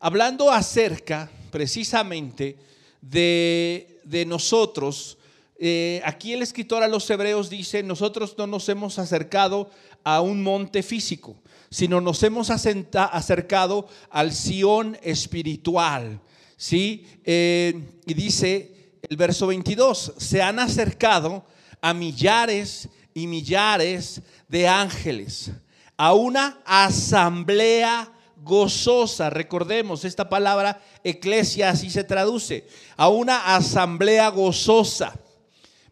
hablando 0.00 0.50
acerca 0.50 1.30
precisamente 1.52 2.56
de, 3.00 4.00
de 4.02 4.26
nosotros, 4.26 5.17
eh, 5.58 6.00
aquí 6.04 6.32
el 6.32 6.42
escritor 6.42 6.84
a 6.84 6.88
los 6.88 7.08
hebreos 7.10 7.50
dice, 7.50 7.82
nosotros 7.82 8.36
no 8.38 8.46
nos 8.46 8.68
hemos 8.68 8.98
acercado 8.98 9.70
a 10.04 10.20
un 10.20 10.42
monte 10.42 10.84
físico, 10.84 11.36
sino 11.68 12.00
nos 12.00 12.22
hemos 12.22 12.50
acercado 12.50 13.88
al 14.10 14.32
Sión 14.32 14.96
espiritual. 15.02 16.20
¿sí? 16.56 17.06
Eh, 17.24 18.00
y 18.06 18.14
dice 18.14 18.92
el 19.08 19.16
verso 19.16 19.48
22, 19.48 20.14
se 20.16 20.42
han 20.42 20.60
acercado 20.60 21.44
a 21.80 21.92
millares 21.92 22.88
y 23.12 23.26
millares 23.26 24.22
de 24.48 24.68
ángeles, 24.68 25.50
a 25.96 26.14
una 26.14 26.60
asamblea 26.64 28.12
gozosa. 28.42 29.28
Recordemos, 29.30 30.04
esta 30.04 30.28
palabra 30.28 30.80
eclesia 31.02 31.70
así 31.70 31.90
se 31.90 32.04
traduce, 32.04 32.66
a 32.96 33.08
una 33.08 33.56
asamblea 33.56 34.28
gozosa. 34.28 35.18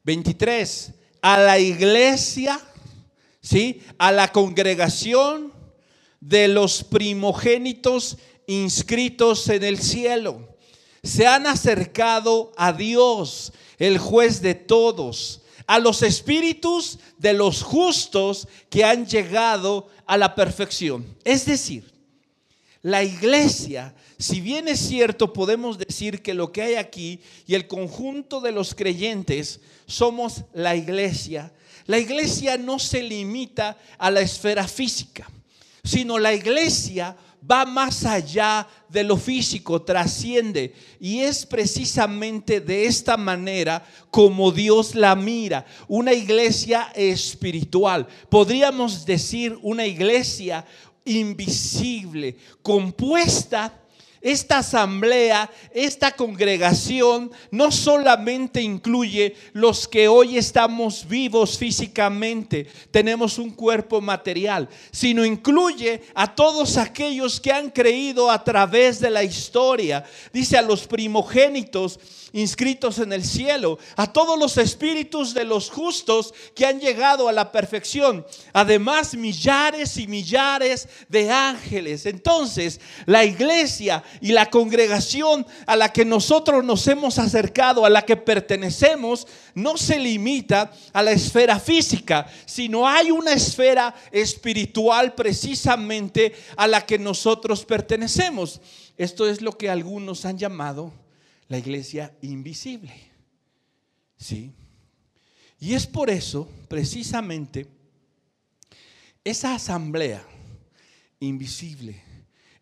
23, 0.07 0.93
a 1.21 1.37
la 1.37 1.59
iglesia, 1.59 2.61
¿sí? 3.43 3.83
A 3.99 4.13
la 4.13 4.31
congregación 4.31 5.53
de 6.21 6.47
los 6.47 6.85
primogénitos 6.85 8.17
inscritos 8.47 9.49
en 9.49 9.65
el 9.65 9.81
cielo. 9.81 10.57
Se 11.03 11.27
han 11.27 11.49
acercado 11.49 12.53
a 12.57 12.73
Dios, 12.73 13.53
el 13.79 13.99
juez 13.99 14.41
de 14.43 14.55
todos, 14.55 15.43
a 15.67 15.81
los 15.81 16.03
espíritus 16.03 17.01
de 17.19 17.33
los 17.33 17.65
justos 17.65 18.47
que 18.71 18.85
han 18.85 19.07
llegado 19.07 19.89
a 20.07 20.17
la 20.17 20.37
perfección. 20.37 21.05
Es 21.25 21.47
decir, 21.47 21.93
la 22.81 23.03
iglesia, 23.03 23.93
si 24.19 24.41
bien 24.41 24.69
es 24.69 24.81
cierto, 24.81 25.33
podemos 25.33 25.79
decir 25.79 26.23
que 26.23 26.35
lo 26.35 26.53
que 26.53 26.63
hay 26.63 26.75
aquí 26.75 27.21
y 27.47 27.55
el 27.55 27.67
conjunto 27.67 28.41
de 28.41 28.53
los 28.53 28.75
creyentes 28.75 29.61
somos 29.87 30.45
la 30.55 30.75
iglesia, 30.77 31.53
la 31.87 31.99
iglesia 31.99 32.57
no 32.57 32.79
se 32.79 33.03
limita 33.03 33.77
a 33.99 34.11
la 34.11 34.21
esfera 34.21 34.67
física 34.67 35.29
sino 35.87 36.19
la 36.19 36.35
iglesia 36.35 37.17
va 37.49 37.65
más 37.65 38.05
allá 38.05 38.67
de 38.89 39.05
lo 39.05 39.17
físico, 39.17 39.83
trasciende. 39.83 40.75
Y 40.99 41.21
es 41.21 41.47
precisamente 41.47 42.61
de 42.61 42.87
esta 42.87 43.17
manera 43.17 43.87
como 44.11 44.51
Dios 44.51 44.97
la 44.97 45.15
mira, 45.15 45.65
una 45.87 46.13
iglesia 46.13 46.91
espiritual. 46.95 48.07
Podríamos 48.29 49.07
decir 49.07 49.57
una 49.63 49.87
iglesia 49.87 50.67
invisible, 51.05 52.37
compuesta 52.63 53.81
esta 54.27 54.59
asamblea, 54.59 55.49
esta 55.73 56.11
congregación 56.11 57.31
no 57.53 57.71
solamente 57.71 58.61
incluye 58.61 59.37
los 59.53 59.87
que 59.87 60.09
hoy 60.09 60.37
estamos 60.37 61.07
vivos 61.07 61.57
físicamente, 61.57 62.67
tenemos 62.91 63.39
un 63.39 63.51
cuerpo 63.51 64.01
material, 64.01 64.69
sino 64.91 65.25
incluye 65.25 66.03
a 66.13 66.35
todos 66.35 66.77
aquellos 66.77 67.41
que 67.41 67.53
han 67.53 67.71
creído 67.71 68.29
a 68.29 68.43
través 68.43 68.99
de 68.99 69.11
la 69.11 69.23
historia. 69.23 70.03
Dice 70.33 70.59
a 70.59 70.63
los 70.63 70.89
primogénitos 70.89 72.01
inscritos 72.33 72.99
en 72.99 73.13
el 73.13 73.25
cielo, 73.25 73.79
a 73.97 74.13
todos 74.13 74.39
los 74.39 74.59
espíritus 74.59 75.33
de 75.33 75.45
los 75.45 75.71
justos 75.71 76.35
que 76.55 76.67
han 76.67 76.81
llegado 76.81 77.29
a 77.29 77.33
la 77.33 77.51
perfección, 77.51 78.27
además 78.53 79.15
millares 79.15 79.97
y 79.97 80.07
millares 80.07 80.89
de 81.09 81.31
ángeles. 81.31 82.05
Entonces, 82.05 82.81
la 83.07 83.25
iglesia 83.25 84.03
y 84.21 84.33
la 84.33 84.51
congregación 84.51 85.47
a 85.67 85.77
la 85.77 85.93
que 85.93 86.05
nosotros 86.05 86.65
nos 86.65 86.87
hemos 86.89 87.19
acercado, 87.19 87.85
a 87.85 87.91
la 87.91 88.03
que 88.03 88.17
pertenecemos, 88.17 89.27
no 89.55 89.77
se 89.77 89.99
limita 89.99 90.73
a 90.93 91.03
la 91.03 91.13
esfera 91.13 91.59
física, 91.59 92.27
sino 92.45 92.87
hay 92.87 93.11
una 93.11 93.33
esfera 93.33 93.95
espiritual 94.11 95.15
precisamente 95.15 96.35
a 96.57 96.67
la 96.67 96.85
que 96.85 96.99
nosotros 96.99 97.65
pertenecemos. 97.65 98.61
Esto 98.97 99.29
es 99.29 99.43
lo 99.43 99.53
que 99.53 99.71
algunos 99.71 100.25
han 100.25 100.39
llamado 100.39 100.93
la 101.49 101.59
iglesia 101.59 102.15
invisible. 102.23 102.93
¿Sí? 104.17 104.53
Y 105.59 105.75
es 105.75 105.87
por 105.87 106.11
eso, 106.11 106.49
precisamente, 106.69 107.67
esa 109.25 109.55
asamblea 109.55 110.25
invisible, 111.21 112.01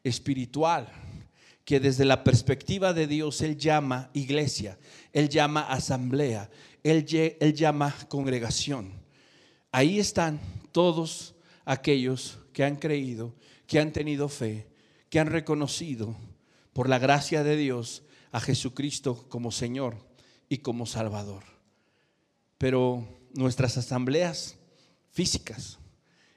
espiritual, 0.03 0.89
que 1.65 1.81
desde 1.81 2.05
la 2.05 2.25
perspectiva 2.25 2.93
de 2.93 3.07
Dios 3.07 3.41
Él 3.41 3.57
llama 3.57 4.11
iglesia, 4.13 4.79
Él 5.13 5.29
llama 5.29 5.63
asamblea, 5.63 6.51
Él, 6.83 7.07
él 7.41 7.55
llama 7.55 7.95
congregación. 8.09 8.93
Ahí 9.73 9.99
están 9.99 10.41
todos 10.73 11.35
aquellos 11.65 12.39
que 12.53 12.65
han 12.65 12.77
creído, 12.77 13.35
que 13.67 13.81
han 13.81 13.93
tenido 13.93 14.29
fe, 14.29 14.69
que 15.09 15.19
han 15.19 15.29
reconocido 15.29 16.17
por 16.73 16.89
la 16.89 16.99
gracia 16.99 17.43
de 17.43 17.57
Dios 17.57 18.03
a 18.31 18.41
Jesucristo 18.41 19.27
como 19.29 19.51
Señor 19.51 19.97
y 20.49 20.59
como 20.59 20.87
Salvador. 20.87 21.45
Pero 22.59 23.09
nuestras 23.33 23.77
asambleas 23.79 24.57
físicas 25.13 25.79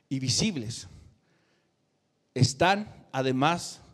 y 0.10 0.20
visibles 0.20 0.88
están 2.34 3.08
además 3.12 3.82
de 3.82 3.87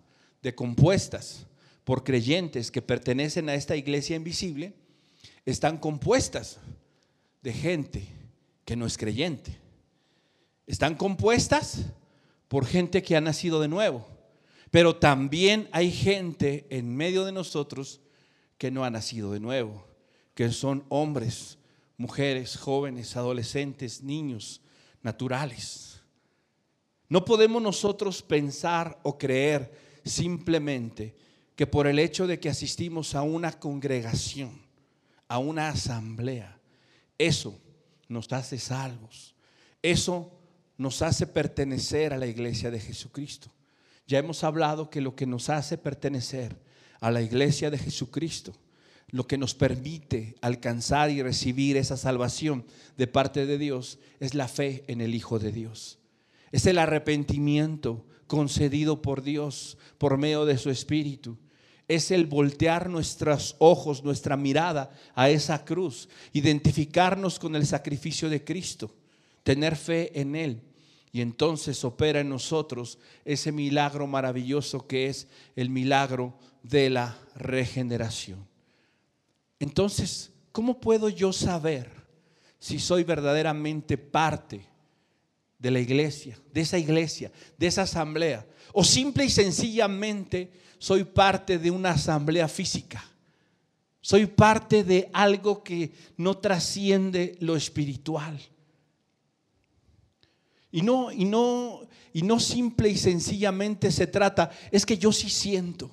compuestas 0.51 1.47
por 1.83 2.03
creyentes 2.03 2.71
que 2.71 2.81
pertenecen 2.81 3.49
a 3.49 3.55
esta 3.55 3.75
iglesia 3.75 4.15
invisible, 4.15 4.73
están 5.45 5.77
compuestas 5.77 6.59
de 7.41 7.53
gente 7.53 8.07
que 8.65 8.75
no 8.75 8.85
es 8.85 8.97
creyente. 8.97 9.57
Están 10.67 10.95
compuestas 10.95 11.85
por 12.47 12.65
gente 12.65 13.01
que 13.03 13.15
ha 13.15 13.21
nacido 13.21 13.59
de 13.59 13.67
nuevo. 13.67 14.07
Pero 14.71 14.95
también 14.95 15.69
hay 15.71 15.91
gente 15.91 16.65
en 16.69 16.95
medio 16.95 17.25
de 17.25 17.31
nosotros 17.31 18.01
que 18.57 18.71
no 18.71 18.83
ha 18.83 18.89
nacido 18.89 19.31
de 19.31 19.39
nuevo, 19.39 19.85
que 20.33 20.49
son 20.51 20.83
hombres, 20.89 21.57
mujeres, 21.97 22.57
jóvenes, 22.57 23.15
adolescentes, 23.15 24.01
niños, 24.01 24.61
naturales. 25.01 26.01
No 27.09 27.23
podemos 27.25 27.61
nosotros 27.61 28.21
pensar 28.23 28.99
o 29.03 29.17
creer 29.17 29.82
simplemente 30.03 31.15
que 31.55 31.67
por 31.67 31.87
el 31.87 31.99
hecho 31.99 32.27
de 32.27 32.39
que 32.39 32.49
asistimos 32.49 33.15
a 33.15 33.21
una 33.21 33.51
congregación, 33.51 34.61
a 35.27 35.37
una 35.37 35.69
asamblea. 35.69 36.59
Eso 37.17 37.59
nos 38.07 38.31
hace 38.33 38.57
salvos. 38.57 39.35
Eso 39.81 40.31
nos 40.77 41.01
hace 41.01 41.27
pertenecer 41.27 42.13
a 42.13 42.17
la 42.17 42.27
iglesia 42.27 42.71
de 42.71 42.79
Jesucristo. 42.79 43.51
Ya 44.07 44.19
hemos 44.19 44.43
hablado 44.43 44.89
que 44.89 45.01
lo 45.01 45.15
que 45.15 45.25
nos 45.25 45.49
hace 45.49 45.77
pertenecer 45.77 46.55
a 46.99 47.11
la 47.11 47.21
iglesia 47.21 47.69
de 47.69 47.77
Jesucristo, 47.77 48.53
lo 49.09 49.27
que 49.27 49.37
nos 49.37 49.53
permite 49.53 50.35
alcanzar 50.41 51.11
y 51.11 51.21
recibir 51.21 51.77
esa 51.77 51.97
salvación 51.97 52.65
de 52.97 53.07
parte 53.07 53.45
de 53.45 53.57
Dios, 53.57 53.99
es 54.19 54.33
la 54.33 54.47
fe 54.47 54.83
en 54.87 55.01
el 55.01 55.13
Hijo 55.13 55.39
de 55.39 55.51
Dios. 55.51 55.99
Es 56.51 56.65
el 56.65 56.77
arrepentimiento 56.77 58.05
concedido 58.33 58.99
por 58.99 59.21
Dios 59.21 59.77
por 59.99 60.17
medio 60.17 60.43
de 60.43 60.57
su 60.57 60.71
Espíritu. 60.71 61.37
Es 61.87 62.09
el 62.09 62.25
voltear 62.25 62.89
nuestros 62.89 63.55
ojos, 63.59 64.03
nuestra 64.03 64.35
mirada 64.35 64.89
a 65.13 65.29
esa 65.29 65.63
cruz, 65.63 66.09
identificarnos 66.31 67.37
con 67.37 67.55
el 67.55 67.67
sacrificio 67.67 68.31
de 68.31 68.43
Cristo, 68.43 68.89
tener 69.43 69.75
fe 69.75 70.19
en 70.19 70.35
Él 70.35 70.63
y 71.11 71.21
entonces 71.21 71.83
opera 71.83 72.21
en 72.21 72.29
nosotros 72.29 72.97
ese 73.23 73.51
milagro 73.51 74.07
maravilloso 74.07 74.87
que 74.87 75.09
es 75.09 75.27
el 75.55 75.69
milagro 75.69 76.33
de 76.63 76.89
la 76.89 77.15
regeneración. 77.35 78.47
Entonces, 79.59 80.31
¿cómo 80.51 80.79
puedo 80.79 81.07
yo 81.07 81.31
saber 81.33 81.91
si 82.57 82.79
soy 82.79 83.03
verdaderamente 83.03 83.95
parte 83.95 84.72
de 85.63 85.71
la 85.71 85.79
iglesia, 85.79 86.37
de 86.51 86.61
esa 86.61 86.77
iglesia, 86.77 87.31
de 87.57 87.67
esa 87.67 87.83
asamblea? 87.83 88.45
O 88.73 88.83
simple 88.83 89.23
y 89.23 89.29
sencillamente 89.29 90.51
soy 90.77 91.05
parte 91.05 91.57
de 91.57 91.71
una 91.71 91.91
asamblea 91.91 92.49
física. 92.49 93.03
Soy 94.01 94.25
parte 94.25 94.83
de 94.83 95.09
algo 95.13 95.63
que 95.63 95.93
no 96.17 96.37
trasciende 96.37 97.37
lo 97.39 97.55
espiritual. 97.55 98.37
Y 100.69 100.81
no, 100.81 101.13
y 101.13 101.23
no, 101.23 101.87
y 102.11 102.23
no 102.23 102.41
simple 102.41 102.89
y 102.89 102.97
sencillamente 102.97 103.89
se 103.89 104.07
trata, 104.07 104.51
es 104.69 104.85
que 104.85 104.97
yo 104.97 105.13
sí 105.13 105.29
siento, 105.29 105.89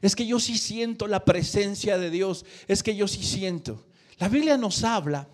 es 0.00 0.16
que 0.16 0.24
yo 0.24 0.40
sí 0.40 0.56
siento 0.56 1.06
la 1.06 1.26
presencia 1.26 1.98
de 1.98 2.08
Dios, 2.08 2.46
es 2.68 2.82
que 2.82 2.96
yo 2.96 3.06
sí 3.06 3.22
siento. 3.22 3.84
La 4.18 4.30
Biblia 4.30 4.56
nos 4.56 4.82
habla 4.82 5.28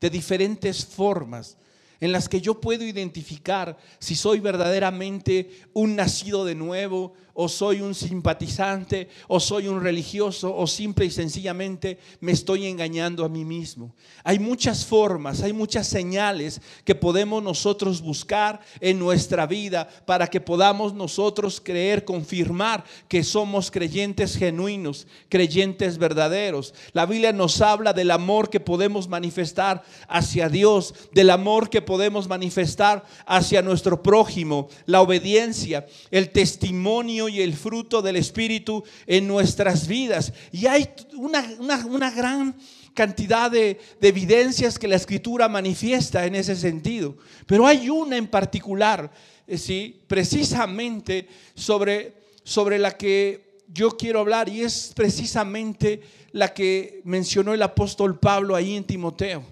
de 0.00 0.10
diferentes 0.10 0.84
formas 0.84 1.56
en 2.04 2.12
las 2.12 2.28
que 2.28 2.42
yo 2.42 2.60
puedo 2.60 2.84
identificar 2.84 3.78
si 3.98 4.14
soy 4.14 4.38
verdaderamente 4.38 5.62
un 5.72 5.96
nacido 5.96 6.44
de 6.44 6.54
nuevo, 6.54 7.14
o 7.34 7.48
soy 7.48 7.80
un 7.80 7.94
simpatizante, 7.94 9.08
o 9.28 9.40
soy 9.40 9.68
un 9.68 9.82
religioso, 9.82 10.54
o 10.56 10.66
simple 10.66 11.04
y 11.04 11.10
sencillamente 11.10 11.98
me 12.20 12.32
estoy 12.32 12.66
engañando 12.66 13.24
a 13.24 13.28
mí 13.28 13.44
mismo. 13.44 13.94
Hay 14.22 14.38
muchas 14.38 14.86
formas, 14.86 15.42
hay 15.42 15.52
muchas 15.52 15.88
señales 15.88 16.60
que 16.84 16.94
podemos 16.94 17.42
nosotros 17.42 18.00
buscar 18.00 18.60
en 18.80 18.98
nuestra 18.98 19.46
vida 19.46 19.88
para 20.06 20.28
que 20.28 20.40
podamos 20.40 20.94
nosotros 20.94 21.60
creer, 21.60 22.04
confirmar 22.04 22.84
que 23.08 23.24
somos 23.24 23.70
creyentes 23.70 24.36
genuinos, 24.36 25.06
creyentes 25.28 25.98
verdaderos. 25.98 26.72
La 26.92 27.04
Biblia 27.04 27.32
nos 27.32 27.60
habla 27.60 27.92
del 27.92 28.12
amor 28.12 28.48
que 28.48 28.60
podemos 28.60 29.08
manifestar 29.08 29.82
hacia 30.08 30.48
Dios, 30.48 30.94
del 31.12 31.30
amor 31.30 31.68
que 31.68 31.82
podemos 31.82 32.28
manifestar 32.28 33.04
hacia 33.26 33.60
nuestro 33.60 34.02
prójimo, 34.02 34.68
la 34.86 35.00
obediencia, 35.00 35.86
el 36.10 36.30
testimonio 36.30 37.23
y 37.28 37.40
el 37.40 37.54
fruto 37.54 38.02
del 38.02 38.16
Espíritu 38.16 38.84
en 39.06 39.26
nuestras 39.26 39.86
vidas. 39.86 40.32
Y 40.52 40.66
hay 40.66 40.88
una, 41.16 42.10
gran 42.10 42.54
cantidad 42.94 43.50
de, 43.50 43.80
evidencias 44.00 44.78
que 44.78 44.88
la 44.88 44.96
Escritura 44.96 45.48
manifiesta 45.48 46.26
en 46.26 46.34
ese 46.34 46.56
sentido. 46.56 47.16
Pero 47.46 47.66
hay 47.66 47.90
una 47.90 48.16
en 48.16 48.26
particular, 48.26 49.10
eh, 49.46 49.58
¿sí? 49.58 50.02
precisamente 50.06 51.28
sobre, 51.54 52.14
sobre 52.44 52.78
la 52.78 52.96
que 52.96 53.60
yo 53.68 53.96
quiero 53.96 54.20
hablar 54.20 54.48
y 54.48 54.62
es 54.62 54.92
precisamente 54.94 56.02
la 56.32 56.52
que 56.52 57.00
mencionó 57.04 57.54
el 57.54 57.62
apóstol 57.62 58.18
Pablo 58.18 58.54
ahí 58.54 58.76
en 58.76 58.84
Timoteo. 58.84 59.44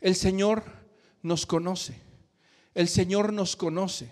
El 0.00 0.14
Señor 0.14 0.64
nos 1.22 1.46
conoce. 1.46 2.00
El 2.74 2.88
Señor 2.88 3.32
nos 3.32 3.56
conoce. 3.56 4.08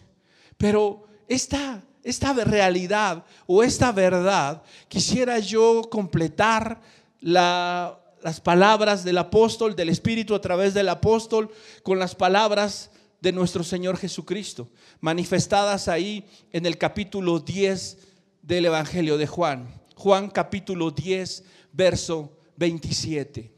Pero 0.56 1.06
esta 1.28 1.82
esta 2.06 2.32
realidad 2.32 3.24
o 3.48 3.64
esta 3.64 3.90
verdad, 3.90 4.62
quisiera 4.88 5.40
yo 5.40 5.82
completar 5.90 6.80
las 7.20 8.40
palabras 8.44 9.02
del 9.02 9.18
apóstol, 9.18 9.74
del 9.74 9.88
Espíritu 9.88 10.32
a 10.36 10.40
través 10.40 10.72
del 10.72 10.88
apóstol, 10.88 11.50
con 11.82 11.98
las 11.98 12.14
palabras 12.14 12.92
de 13.20 13.32
nuestro 13.32 13.64
Señor 13.64 13.96
Jesucristo, 13.96 14.68
manifestadas 15.00 15.88
ahí 15.88 16.24
en 16.52 16.64
el 16.64 16.78
capítulo 16.78 17.40
10 17.40 17.98
del 18.40 18.66
Evangelio 18.66 19.18
de 19.18 19.26
Juan. 19.26 19.82
Juan 19.96 20.30
capítulo 20.30 20.92
10, 20.92 21.42
verso 21.72 22.38
27. 22.56 23.52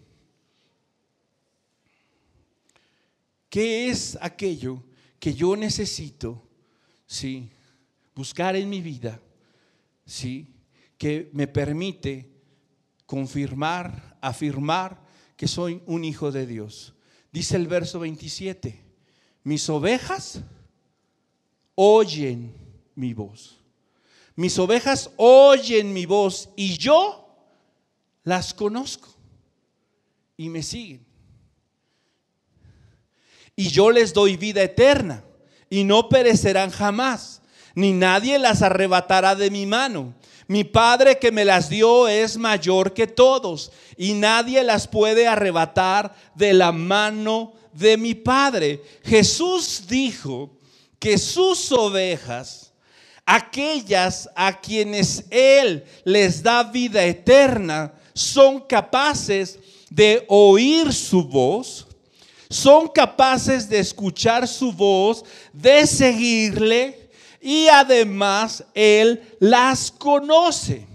¿Qué 3.50 3.90
es 3.90 4.16
aquello 4.22 4.82
que 5.20 5.34
yo 5.34 5.54
necesito? 5.54 6.42
Sí 7.06 7.50
buscar 8.18 8.56
en 8.56 8.68
mi 8.68 8.80
vida, 8.80 9.20
¿sí? 10.04 10.52
Que 10.98 11.30
me 11.32 11.46
permite 11.46 12.28
confirmar, 13.06 14.18
afirmar 14.20 15.00
que 15.36 15.46
soy 15.46 15.80
un 15.86 16.02
hijo 16.02 16.32
de 16.32 16.44
Dios. 16.44 16.94
Dice 17.30 17.54
el 17.54 17.68
verso 17.68 18.00
27, 18.00 18.82
mis 19.44 19.68
ovejas 19.68 20.40
oyen 21.76 22.52
mi 22.96 23.14
voz. 23.14 23.60
Mis 24.34 24.58
ovejas 24.58 25.12
oyen 25.16 25.92
mi 25.92 26.04
voz 26.04 26.50
y 26.56 26.76
yo 26.76 27.24
las 28.24 28.52
conozco 28.52 29.10
y 30.36 30.48
me 30.48 30.64
siguen. 30.64 31.06
Y 33.54 33.68
yo 33.68 33.92
les 33.92 34.12
doy 34.12 34.36
vida 34.36 34.60
eterna 34.60 35.24
y 35.70 35.84
no 35.84 36.08
perecerán 36.08 36.70
jamás 36.70 37.42
ni 37.78 37.92
nadie 37.92 38.40
las 38.40 38.62
arrebatará 38.62 39.36
de 39.36 39.52
mi 39.52 39.64
mano. 39.64 40.12
Mi 40.48 40.64
Padre 40.64 41.16
que 41.20 41.30
me 41.30 41.44
las 41.44 41.68
dio 41.68 42.08
es 42.08 42.36
mayor 42.36 42.92
que 42.92 43.06
todos 43.06 43.70
y 43.96 44.14
nadie 44.14 44.64
las 44.64 44.88
puede 44.88 45.28
arrebatar 45.28 46.12
de 46.34 46.54
la 46.54 46.72
mano 46.72 47.52
de 47.72 47.96
mi 47.96 48.16
Padre. 48.16 48.82
Jesús 49.04 49.84
dijo 49.86 50.50
que 50.98 51.18
sus 51.18 51.70
ovejas, 51.70 52.72
aquellas 53.24 54.28
a 54.34 54.60
quienes 54.60 55.26
Él 55.30 55.84
les 56.02 56.42
da 56.42 56.64
vida 56.64 57.04
eterna, 57.04 57.92
son 58.12 58.58
capaces 58.58 59.56
de 59.88 60.24
oír 60.26 60.92
su 60.92 61.22
voz, 61.22 61.86
son 62.50 62.88
capaces 62.88 63.68
de 63.68 63.78
escuchar 63.78 64.48
su 64.48 64.72
voz, 64.72 65.24
de 65.52 65.86
seguirle 65.86 67.07
y 67.48 67.66
además 67.68 68.62
Él 68.74 69.22
las 69.40 69.90
conoce. 69.90 70.86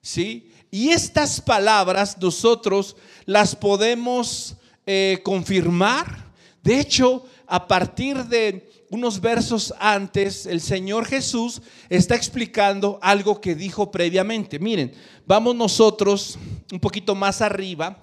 ¿Sí? 0.00 0.50
Y 0.70 0.88
estas 0.88 1.38
palabras 1.38 2.16
nosotros 2.18 2.96
las 3.26 3.54
podemos 3.54 4.56
eh, 4.86 5.20
confirmar. 5.22 6.32
De 6.62 6.80
hecho, 6.80 7.26
a 7.46 7.68
partir 7.68 8.24
de 8.24 8.70
unos 8.88 9.20
versos 9.20 9.74
antes, 9.78 10.46
el 10.46 10.62
Señor 10.62 11.04
Jesús 11.04 11.60
está 11.90 12.14
explicando 12.14 12.98
algo 13.02 13.38
que 13.38 13.54
dijo 13.54 13.90
previamente. 13.90 14.58
Miren, 14.58 14.94
vamos 15.26 15.54
nosotros 15.54 16.38
un 16.72 16.80
poquito 16.80 17.14
más 17.14 17.42
arriba, 17.42 18.02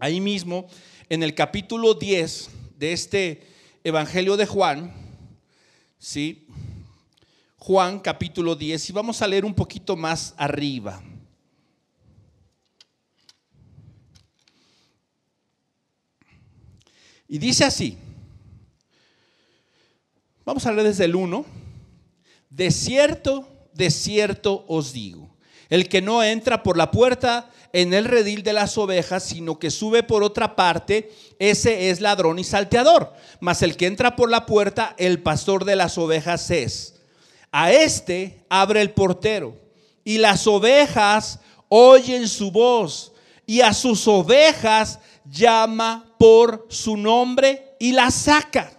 ahí 0.00 0.20
mismo, 0.20 0.66
en 1.08 1.22
el 1.22 1.32
capítulo 1.36 1.94
10 1.94 2.50
de 2.76 2.92
este 2.92 3.46
Evangelio 3.84 4.36
de 4.36 4.46
Juan, 4.46 4.92
¿sí? 6.02 6.41
Juan 7.64 8.00
capítulo 8.00 8.56
10 8.56 8.90
y 8.90 8.92
vamos 8.92 9.22
a 9.22 9.28
leer 9.28 9.44
un 9.44 9.54
poquito 9.54 9.94
más 9.94 10.34
arriba. 10.36 11.00
Y 17.28 17.38
dice 17.38 17.64
así, 17.64 17.96
vamos 20.44 20.66
a 20.66 20.72
leer 20.72 20.88
desde 20.88 21.04
el 21.04 21.14
1, 21.14 21.46
de 22.50 22.72
cierto, 22.72 23.48
de 23.72 23.92
cierto 23.92 24.64
os 24.66 24.92
digo, 24.92 25.30
el 25.70 25.88
que 25.88 26.02
no 26.02 26.24
entra 26.24 26.64
por 26.64 26.76
la 26.76 26.90
puerta 26.90 27.48
en 27.72 27.94
el 27.94 28.06
redil 28.06 28.42
de 28.42 28.54
las 28.54 28.76
ovejas, 28.76 29.22
sino 29.22 29.60
que 29.60 29.70
sube 29.70 30.02
por 30.02 30.24
otra 30.24 30.56
parte, 30.56 31.12
ese 31.38 31.90
es 31.90 32.00
ladrón 32.00 32.40
y 32.40 32.44
salteador. 32.44 33.12
Mas 33.38 33.62
el 33.62 33.76
que 33.76 33.86
entra 33.86 34.16
por 34.16 34.30
la 34.30 34.46
puerta, 34.46 34.96
el 34.98 35.22
pastor 35.22 35.64
de 35.64 35.76
las 35.76 35.96
ovejas 35.96 36.50
es. 36.50 36.91
A 37.52 37.70
este 37.70 38.44
abre 38.48 38.80
el 38.80 38.90
portero 38.92 39.54
y 40.02 40.18
las 40.18 40.46
ovejas 40.46 41.38
oyen 41.68 42.26
su 42.26 42.50
voz 42.50 43.12
y 43.46 43.60
a 43.60 43.74
sus 43.74 44.08
ovejas 44.08 44.98
llama 45.30 46.14
por 46.18 46.66
su 46.70 46.96
nombre 46.96 47.76
y 47.78 47.92
las 47.92 48.14
saca. 48.14 48.72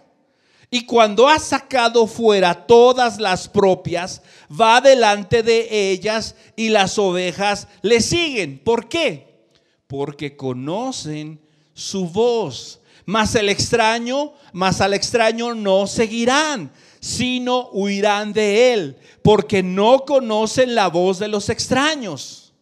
Y 0.70 0.86
cuando 0.86 1.28
ha 1.28 1.38
sacado 1.38 2.08
fuera 2.08 2.66
todas 2.66 3.20
las 3.20 3.48
propias, 3.48 4.22
va 4.50 4.80
delante 4.80 5.44
de 5.44 5.92
ellas 5.92 6.34
y 6.56 6.70
las 6.70 6.98
ovejas 6.98 7.68
le 7.82 8.00
siguen. 8.00 8.58
¿Por 8.58 8.88
qué? 8.88 9.46
Porque 9.86 10.36
conocen 10.36 11.40
su 11.74 12.08
voz. 12.08 12.80
Mas 13.06 13.36
el 13.36 13.50
extraño, 13.50 14.32
mas 14.52 14.80
al 14.80 14.94
extraño 14.94 15.54
no 15.54 15.86
seguirán, 15.86 16.72
sino 17.04 17.68
huirán 17.68 18.32
de 18.32 18.72
él, 18.72 18.96
porque 19.20 19.62
no 19.62 20.06
conocen 20.06 20.74
la 20.74 20.88
voz 20.88 21.18
de 21.18 21.28
los 21.28 21.50
extraños. 21.50 22.54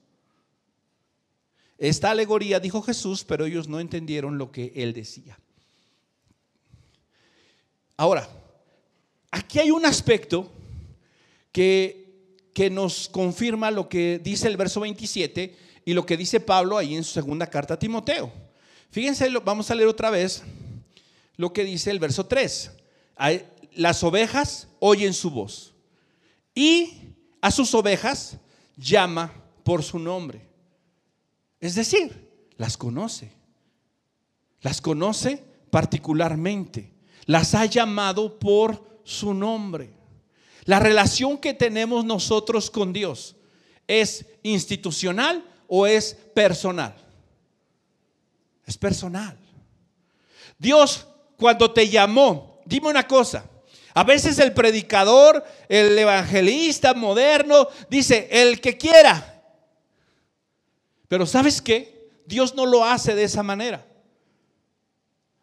Esta 1.78 2.10
alegoría 2.10 2.58
dijo 2.58 2.82
Jesús, 2.82 3.22
pero 3.22 3.46
ellos 3.46 3.68
no 3.68 3.78
entendieron 3.78 4.38
lo 4.38 4.50
que 4.50 4.72
él 4.74 4.94
decía. 4.94 5.38
Ahora, 7.96 8.28
aquí 9.30 9.60
hay 9.60 9.70
un 9.70 9.86
aspecto 9.86 10.50
que, 11.52 12.32
que 12.52 12.68
nos 12.68 13.08
confirma 13.08 13.70
lo 13.70 13.88
que 13.88 14.20
dice 14.20 14.48
el 14.48 14.56
verso 14.56 14.80
27 14.80 15.56
y 15.84 15.92
lo 15.92 16.04
que 16.04 16.16
dice 16.16 16.40
Pablo 16.40 16.78
ahí 16.78 16.96
en 16.96 17.04
su 17.04 17.12
segunda 17.12 17.46
carta 17.46 17.74
a 17.74 17.78
Timoteo. 17.78 18.32
Fíjense, 18.90 19.28
vamos 19.44 19.70
a 19.70 19.76
leer 19.76 19.88
otra 19.88 20.10
vez 20.10 20.42
lo 21.36 21.52
que 21.52 21.62
dice 21.62 21.92
el 21.92 22.00
verso 22.00 22.26
3. 22.26 22.72
Las 23.74 24.02
ovejas 24.02 24.68
oyen 24.80 25.14
su 25.14 25.30
voz 25.30 25.74
y 26.54 27.14
a 27.40 27.50
sus 27.50 27.74
ovejas 27.74 28.36
llama 28.76 29.32
por 29.64 29.82
su 29.82 29.98
nombre. 29.98 30.46
Es 31.60 31.74
decir, 31.74 32.30
las 32.56 32.76
conoce. 32.76 33.32
Las 34.60 34.80
conoce 34.80 35.44
particularmente 35.70 36.92
las 37.26 37.54
ha 37.54 37.64
llamado 37.66 38.38
por 38.38 39.00
su 39.04 39.34
nombre. 39.34 39.90
La 40.64 40.78
relación 40.78 41.38
que 41.38 41.54
tenemos 41.54 42.04
nosotros 42.04 42.70
con 42.70 42.92
Dios 42.92 43.36
es 43.86 44.24
institucional 44.42 45.44
o 45.66 45.86
es 45.86 46.14
personal. 46.34 46.94
Es 48.64 48.78
personal. 48.78 49.36
Dios 50.58 51.06
cuando 51.36 51.72
te 51.72 51.88
llamó, 51.88 52.60
dime 52.64 52.88
una 52.88 53.06
cosa, 53.06 53.44
a 53.94 54.04
veces 54.04 54.38
el 54.38 54.52
predicador, 54.52 55.44
el 55.68 55.98
evangelista 55.98 56.94
moderno 56.94 57.68
dice, 57.90 58.28
el 58.30 58.60
que 58.60 58.78
quiera. 58.78 59.42
Pero 61.08 61.26
¿sabes 61.26 61.60
qué? 61.60 62.10
Dios 62.26 62.54
no 62.54 62.64
lo 62.64 62.84
hace 62.84 63.14
de 63.14 63.24
esa 63.24 63.42
manera. 63.42 63.86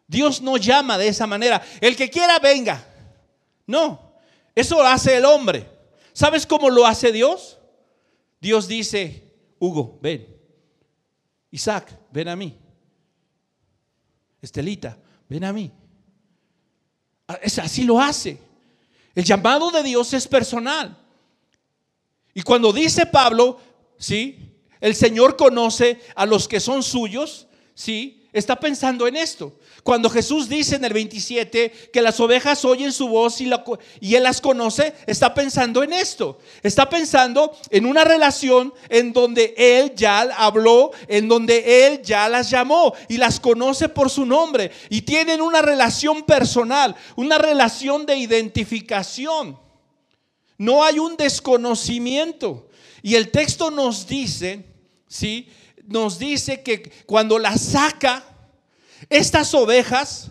Dios 0.08 0.42
no 0.42 0.56
llama 0.56 0.98
de 0.98 1.06
esa 1.06 1.26
manera. 1.26 1.62
El 1.80 1.94
que 1.94 2.10
quiera, 2.10 2.40
venga. 2.40 2.84
No, 3.66 4.14
eso 4.56 4.76
lo 4.76 4.86
hace 4.86 5.16
el 5.16 5.24
hombre. 5.24 5.68
¿Sabes 6.12 6.44
cómo 6.44 6.68
lo 6.68 6.84
hace 6.84 7.12
Dios? 7.12 7.58
Dios 8.40 8.66
dice, 8.66 9.32
Hugo, 9.60 9.98
ven. 10.02 10.26
Isaac, 11.52 11.96
ven 12.10 12.26
a 12.26 12.34
mí. 12.34 12.58
Estelita, 14.42 14.98
ven 15.28 15.44
a 15.44 15.52
mí. 15.52 15.70
Ah, 17.30 17.38
así 17.62 17.84
lo 17.84 18.00
hace. 18.00 18.38
El 19.14 19.24
llamado 19.24 19.70
de 19.70 19.84
Dios 19.84 20.12
es 20.14 20.26
personal. 20.26 20.96
Y 22.34 22.42
cuando 22.42 22.72
dice 22.72 23.06
Pablo, 23.06 23.60
sí, 23.96 24.52
el 24.80 24.96
Señor 24.96 25.36
conoce 25.36 26.00
a 26.16 26.26
los 26.26 26.48
que 26.48 26.58
son 26.58 26.82
suyos, 26.82 27.46
sí, 27.72 28.19
está 28.32 28.58
pensando 28.58 29.06
en 29.06 29.16
esto. 29.16 29.58
Cuando 29.82 30.10
Jesús 30.10 30.48
dice 30.48 30.76
en 30.76 30.84
el 30.84 30.92
27 30.92 31.90
que 31.92 32.02
las 32.02 32.20
ovejas 32.20 32.64
oyen 32.64 32.92
su 32.92 33.08
voz 33.08 33.40
y, 33.40 34.14
Él 34.14 34.22
las 34.22 34.40
conoce, 34.40 34.94
está 35.06 35.32
pensando 35.34 35.82
en 35.82 35.92
esto. 35.92 36.38
Está 36.62 36.88
pensando 36.88 37.56
en 37.70 37.86
una 37.86 38.04
relación 38.04 38.72
en 38.88 39.12
donde 39.12 39.54
Él 39.56 39.94
ya 39.96 40.20
habló, 40.36 40.92
en 41.08 41.28
donde 41.28 41.86
Él 41.86 42.02
ya 42.02 42.28
las 42.28 42.50
llamó 42.50 42.94
y 43.08 43.16
las 43.16 43.40
conoce 43.40 43.88
por 43.88 44.10
su 44.10 44.26
nombre. 44.26 44.70
Y 44.90 45.02
tienen 45.02 45.40
una 45.40 45.62
relación 45.62 46.22
personal, 46.22 46.94
una 47.16 47.38
relación 47.38 48.06
de 48.06 48.16
identificación. 48.16 49.58
No 50.58 50.84
hay 50.84 50.98
un 50.98 51.16
desconocimiento. 51.16 52.68
Y 53.02 53.14
el 53.14 53.30
texto 53.30 53.70
nos 53.70 54.06
dice, 54.06 54.66
¿sí? 55.08 55.48
Nos 55.90 56.20
dice 56.20 56.62
que 56.62 56.88
cuando 57.04 57.36
las 57.36 57.60
saca, 57.60 58.22
estas 59.08 59.52
ovejas, 59.54 60.28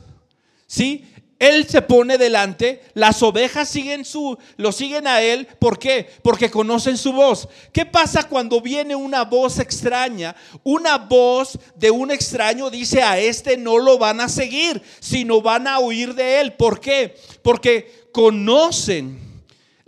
¿sí? 0.66 1.06
Él 1.38 1.68
se 1.68 1.82
pone 1.82 2.18
delante, 2.18 2.82
las 2.94 3.22
ovejas 3.22 3.68
siguen 3.68 4.06
su, 4.06 4.38
lo 4.56 4.72
siguen 4.72 5.06
a 5.06 5.22
él, 5.22 5.48
¿por 5.60 5.78
qué? 5.78 6.10
Porque 6.22 6.50
conocen 6.50 6.98
su 6.98 7.12
voz. 7.12 7.50
¿Qué 7.74 7.86
pasa 7.86 8.24
cuando 8.24 8.62
viene 8.62 8.96
una 8.96 9.26
voz 9.26 9.60
extraña? 9.60 10.34
Una 10.64 10.98
voz 10.98 11.60
de 11.76 11.92
un 11.92 12.10
extraño 12.10 12.70
dice 12.70 13.04
a 13.04 13.20
este 13.20 13.58
no 13.58 13.80
lo 13.80 13.98
van 13.98 14.22
a 14.22 14.30
seguir, 14.30 14.82
sino 15.02 15.42
van 15.42 15.68
a 15.68 15.80
huir 15.80 16.16
de 16.16 16.40
él. 16.40 16.54
¿Por 16.54 16.80
qué? 16.80 17.18
Porque 17.42 18.08
conocen 18.14 19.29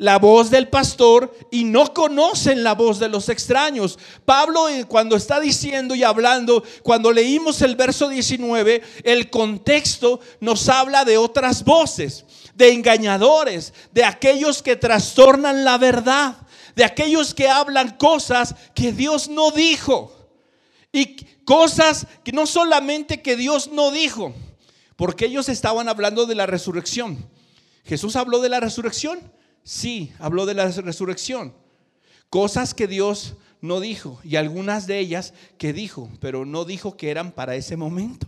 la 0.02 0.18
voz 0.18 0.50
del 0.50 0.68
pastor 0.68 1.32
y 1.52 1.64
no 1.64 1.94
conocen 1.94 2.64
la 2.64 2.74
voz 2.74 2.98
de 2.98 3.08
los 3.08 3.30
extraños. 3.30 4.00
Pablo 4.26 4.68
eh, 4.68 4.86
cuando 4.86 5.16
está 5.16 5.40
diciendo 5.40 5.94
y 5.94 6.02
hablando, 6.02 6.64
cuando 6.82 7.12
leímos 7.12 7.62
el 7.62 7.76
verso 7.76 8.10
19, 8.10 8.82
el 9.04 9.30
contexto 9.30 10.20
nos 10.40 10.70
habla 10.70 11.06
de 11.06 11.20
otras 11.20 11.64
voces, 11.64 12.26
de 12.56 12.72
engañadores, 12.72 13.76
de 13.92 14.04
aquellos 14.04 14.64
que 14.64 14.76
trastornan 14.76 15.64
la 15.64 15.78
verdad, 15.78 16.36
de 16.76 16.84
aquellos 16.84 17.36
que 17.36 17.48
hablan 17.48 17.96
cosas 17.98 18.56
que 18.74 18.94
Dios 18.94 19.30
no 19.30 19.52
dijo. 19.52 20.12
Y 20.92 21.18
cosas 21.46 22.08
que 22.24 22.32
no 22.32 22.48
solamente 22.48 23.22
que 23.22 23.36
Dios 23.36 23.70
no 23.72 23.92
dijo, 23.92 24.34
porque 24.96 25.26
ellos 25.26 25.48
estaban 25.48 25.88
hablando 25.88 26.26
de 26.26 26.34
la 26.34 26.48
resurrección. 26.48 27.24
Jesús 27.86 28.16
habló 28.16 28.40
de 28.40 28.50
la 28.50 28.60
resurrección 28.60 29.20
Sí, 29.64 30.12
habló 30.20 30.46
de 30.46 30.54
la 30.54 30.68
resurrección. 30.70 31.54
Cosas 32.30 32.74
que 32.74 32.88
Dios 32.88 33.36
no 33.62 33.80
dijo 33.80 34.20
y 34.24 34.36
algunas 34.36 34.88
de 34.88 35.00
ellas 35.00 35.34
que 35.58 35.74
dijo, 35.74 36.10
pero 36.20 36.46
no 36.46 36.66
dijo 36.66 36.98
que 36.98 37.12
eran 37.12 37.32
para 37.32 37.56
ese 37.56 37.78
momento. 37.78 38.28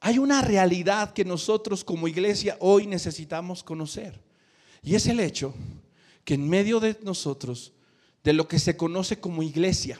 Hay 0.00 0.18
una 0.18 0.42
realidad 0.42 1.12
que 1.12 1.24
nosotros 1.24 1.84
como 1.84 2.08
iglesia 2.08 2.56
hoy 2.60 2.86
necesitamos 2.86 3.62
conocer. 3.62 4.22
Y 4.82 4.94
es 4.94 5.06
el 5.06 5.20
hecho 5.20 5.54
que 6.24 6.34
en 6.34 6.48
medio 6.48 6.78
de 6.78 6.96
nosotros, 7.02 7.72
de 8.22 8.32
lo 8.32 8.46
que 8.46 8.58
se 8.58 8.76
conoce 8.76 9.18
como 9.18 9.42
iglesia, 9.42 9.98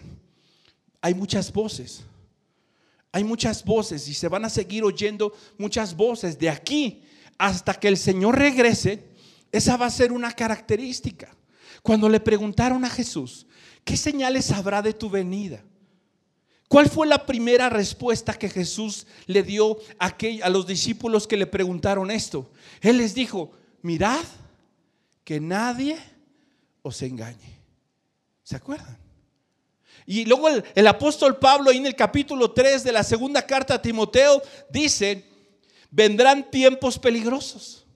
hay 1.01 1.15
muchas 1.15 1.53
voces. 1.53 2.05
Hay 3.11 3.25
muchas 3.25 3.65
voces 3.65 4.07
y 4.09 4.15
se 4.15 4.29
van 4.29 4.45
a 4.45 4.51
seguir 4.51 4.85
oyendo 4.85 5.33
muchas 5.57 5.97
voces 5.97 6.39
de 6.39 6.51
aquí 6.51 7.03
hasta 7.39 7.75
que 7.75 7.89
el 7.89 7.97
Señor 7.97 8.37
regrese, 8.37 9.05
esa 9.53 9.77
va 9.77 9.87
a 9.87 9.91
ser 9.91 10.13
una 10.13 10.33
característica. 10.33 11.35
Cuando 11.83 12.09
le 12.09 12.21
preguntaron 12.21 12.85
a 12.85 12.91
Jesús, 12.91 13.47
¿qué 13.85 13.97
señales 13.97 14.51
habrá 14.51 14.83
de 14.83 14.93
tu 14.93 15.09
venida? 15.09 15.63
¿Cuál 16.69 16.91
fue 16.91 17.07
la 17.07 17.25
primera 17.25 17.71
respuesta 17.71 18.35
que 18.35 18.51
Jesús 18.51 19.07
le 19.27 19.43
dio 19.43 19.79
a, 19.99 20.15
a 20.43 20.49
los 20.51 20.67
discípulos 20.67 21.27
que 21.27 21.39
le 21.39 21.47
preguntaron 21.47 22.11
esto? 22.11 22.51
Él 22.83 22.99
les 22.99 23.15
dijo, 23.15 23.53
mirad 23.81 24.23
que 25.25 25.41
nadie 25.41 25.99
os 26.83 27.01
engañe. 27.01 27.59
¿Se 28.43 28.57
acuerdan? 28.57 28.99
Y 30.05 30.25
luego 30.27 30.49
el, 30.49 30.65
el, 30.75 30.87
apóstol 30.87 31.39
Pablo 31.39 31.71
ahí 31.71 31.79
en 31.79 31.87
el 31.87 31.97
capítulo 31.97 32.51
3 32.51 32.85
de 32.85 32.93
la 32.93 33.03
segunda 33.03 33.47
carta 33.47 33.75
a 33.75 33.83
Timoteo 33.83 34.43
dice, 34.71 35.25
Vendrán 35.91 36.51
tiempos 36.51 36.99
peligrosos, 36.99 37.87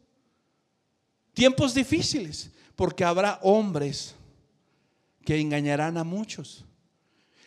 tiempos 1.35 1.75
difíciles, 1.75 2.51
porque 2.75 3.05
habrá 3.05 3.39
hombres 3.43 4.15
que 5.25 5.39
engañarán 5.39 5.97
a 5.99 6.05
muchos. 6.05 6.65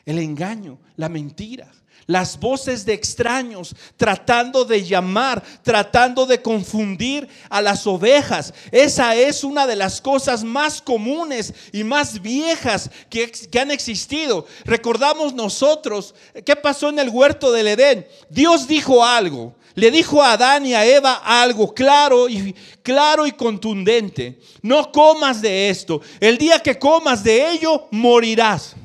El 0.05 0.19
engaño, 0.19 0.77
la 0.95 1.09
mentira, 1.09 1.71
las 2.07 2.39
voces 2.39 2.85
de 2.85 2.93
extraños 2.93 3.75
tratando 3.97 4.63
de 4.63 4.83
llamar, 4.83 5.43
tratando 5.63 6.27
de 6.27 6.41
confundir 6.41 7.27
a 7.49 7.61
las 7.61 7.87
ovejas. 7.87 8.53
Esa 8.71 9.15
es 9.15 9.43
una 9.43 9.65
de 9.65 9.75
las 9.75 9.99
cosas 10.01 10.43
más 10.43 10.81
comunes 10.81 11.53
y 11.71 11.83
más 11.83 12.21
viejas 12.21 12.91
que, 13.09 13.31
que, 13.31 13.59
han 13.59 13.71
existido. 13.71 14.45
Recordamos 14.63 15.33
nosotros 15.33 16.13
qué 16.45 16.55
pasó 16.55 16.89
en 16.89 16.99
el 16.99 17.09
huerto 17.09 17.51
del 17.51 17.67
Edén. 17.67 18.07
Dios 18.29 18.67
dijo 18.67 19.03
algo 19.03 19.55
le 19.75 19.91
dijo 19.91 20.23
a 20.23 20.33
Adán 20.33 20.65
y 20.65 20.73
a 20.73 20.85
Eva 20.85 21.21
algo 21.23 21.73
claro 21.73 22.29
y 22.29 22.53
claro 22.81 23.27
y 23.27 23.33
contundente. 23.33 24.39
No 24.61 24.91
comas 24.91 25.41
de 25.41 25.69
esto. 25.69 26.01
El 26.19 26.37
día 26.37 26.59
que 26.59 26.79
comas 26.79 27.23
de 27.23 27.51
ello 27.51 27.87
morirás. 27.91 28.75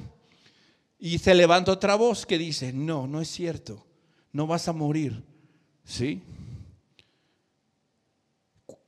Y 0.99 1.19
se 1.19 1.35
levanta 1.35 1.73
otra 1.73 1.95
voz 1.95 2.27
que 2.27 2.37
dice, 2.37 2.73
no, 2.73 3.07
no 3.07 3.21
es 3.21 3.29
cierto, 3.29 3.87
no 4.33 4.47
vas 4.47 4.69
a 4.69 4.73
morir. 4.73 5.23
¿Sí? 5.85 6.23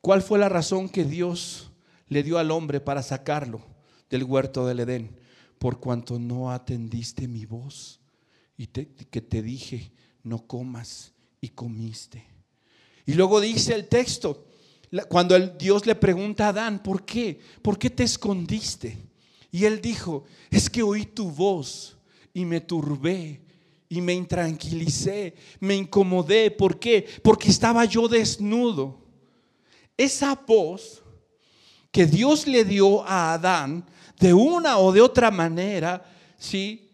¿Cuál 0.00 0.20
fue 0.20 0.38
la 0.38 0.48
razón 0.48 0.88
que 0.88 1.04
Dios 1.04 1.70
le 2.08 2.22
dio 2.22 2.38
al 2.38 2.50
hombre 2.50 2.80
para 2.80 3.02
sacarlo 3.02 3.62
del 4.10 4.24
huerto 4.24 4.66
del 4.66 4.80
Edén? 4.80 5.16
Por 5.58 5.78
cuanto 5.78 6.18
no 6.18 6.50
atendiste 6.50 7.28
mi 7.28 7.46
voz 7.46 8.00
y 8.56 8.66
que 8.66 9.22
te 9.22 9.40
dije, 9.40 9.92
no 10.24 10.46
comas 10.46 11.11
y 11.42 11.48
comiste. 11.50 12.24
Y 13.04 13.12
luego 13.12 13.40
dice 13.40 13.74
el 13.74 13.88
texto, 13.88 14.46
cuando 15.08 15.38
Dios 15.38 15.84
le 15.84 15.94
pregunta 15.94 16.46
a 16.46 16.48
Adán, 16.50 16.82
¿por 16.82 17.04
qué? 17.04 17.38
¿Por 17.60 17.78
qué 17.78 17.90
te 17.90 18.04
escondiste? 18.04 18.96
Y 19.50 19.66
él 19.66 19.82
dijo, 19.82 20.24
es 20.50 20.70
que 20.70 20.82
oí 20.82 21.04
tu 21.04 21.30
voz 21.30 21.98
y 22.32 22.46
me 22.46 22.60
turbé 22.60 23.42
y 23.88 24.00
me 24.00 24.14
intranquilicé, 24.14 25.34
me 25.60 25.74
incomodé. 25.74 26.50
¿Por 26.50 26.78
qué? 26.78 27.06
Porque 27.22 27.50
estaba 27.50 27.84
yo 27.84 28.08
desnudo 28.08 29.02
esa 29.96 30.34
voz 30.34 31.02
que 31.90 32.06
Dios 32.06 32.46
le 32.46 32.64
dio 32.64 33.06
a 33.06 33.34
Adán 33.34 33.84
de 34.18 34.32
una 34.32 34.78
o 34.78 34.92
de 34.92 35.00
otra 35.00 35.30
manera, 35.30 36.02
¿sí? 36.38 36.91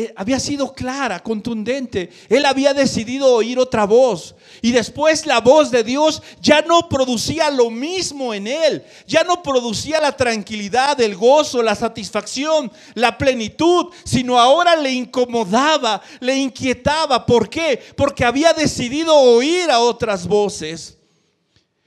Eh, 0.00 0.12
había 0.14 0.38
sido 0.38 0.72
clara, 0.72 1.18
contundente. 1.18 2.08
Él 2.28 2.46
había 2.46 2.72
decidido 2.72 3.34
oír 3.34 3.58
otra 3.58 3.84
voz. 3.84 4.36
Y 4.62 4.70
después 4.70 5.26
la 5.26 5.40
voz 5.40 5.72
de 5.72 5.82
Dios 5.82 6.22
ya 6.40 6.62
no 6.62 6.88
producía 6.88 7.50
lo 7.50 7.68
mismo 7.68 8.32
en 8.32 8.46
él. 8.46 8.84
Ya 9.08 9.24
no 9.24 9.42
producía 9.42 10.00
la 10.00 10.16
tranquilidad, 10.16 11.00
el 11.00 11.16
gozo, 11.16 11.64
la 11.64 11.74
satisfacción, 11.74 12.70
la 12.94 13.18
plenitud, 13.18 13.86
sino 14.04 14.38
ahora 14.38 14.76
le 14.76 14.92
incomodaba, 14.92 16.00
le 16.20 16.36
inquietaba. 16.36 17.26
¿Por 17.26 17.50
qué? 17.50 17.82
Porque 17.96 18.24
había 18.24 18.52
decidido 18.52 19.12
oír 19.16 19.68
a 19.68 19.80
otras 19.80 20.28
voces. 20.28 20.96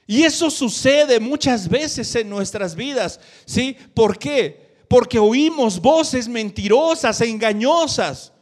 Y 0.06 0.24
eso 0.24 0.50
sucede 0.50 1.21
muchas 1.21 1.69
veces 1.69 2.13
en 2.15 2.30
nuestras 2.30 2.76
vidas, 2.76 3.21
¿sí? 3.45 3.78
¿Por 3.93 4.19
qué? 4.19 4.61
Porque 4.91 5.17
oímos 5.17 5.80
voces 5.80 6.27
mentirosas 6.27 7.21
e 7.21 7.30
engañosas. 7.30 8.34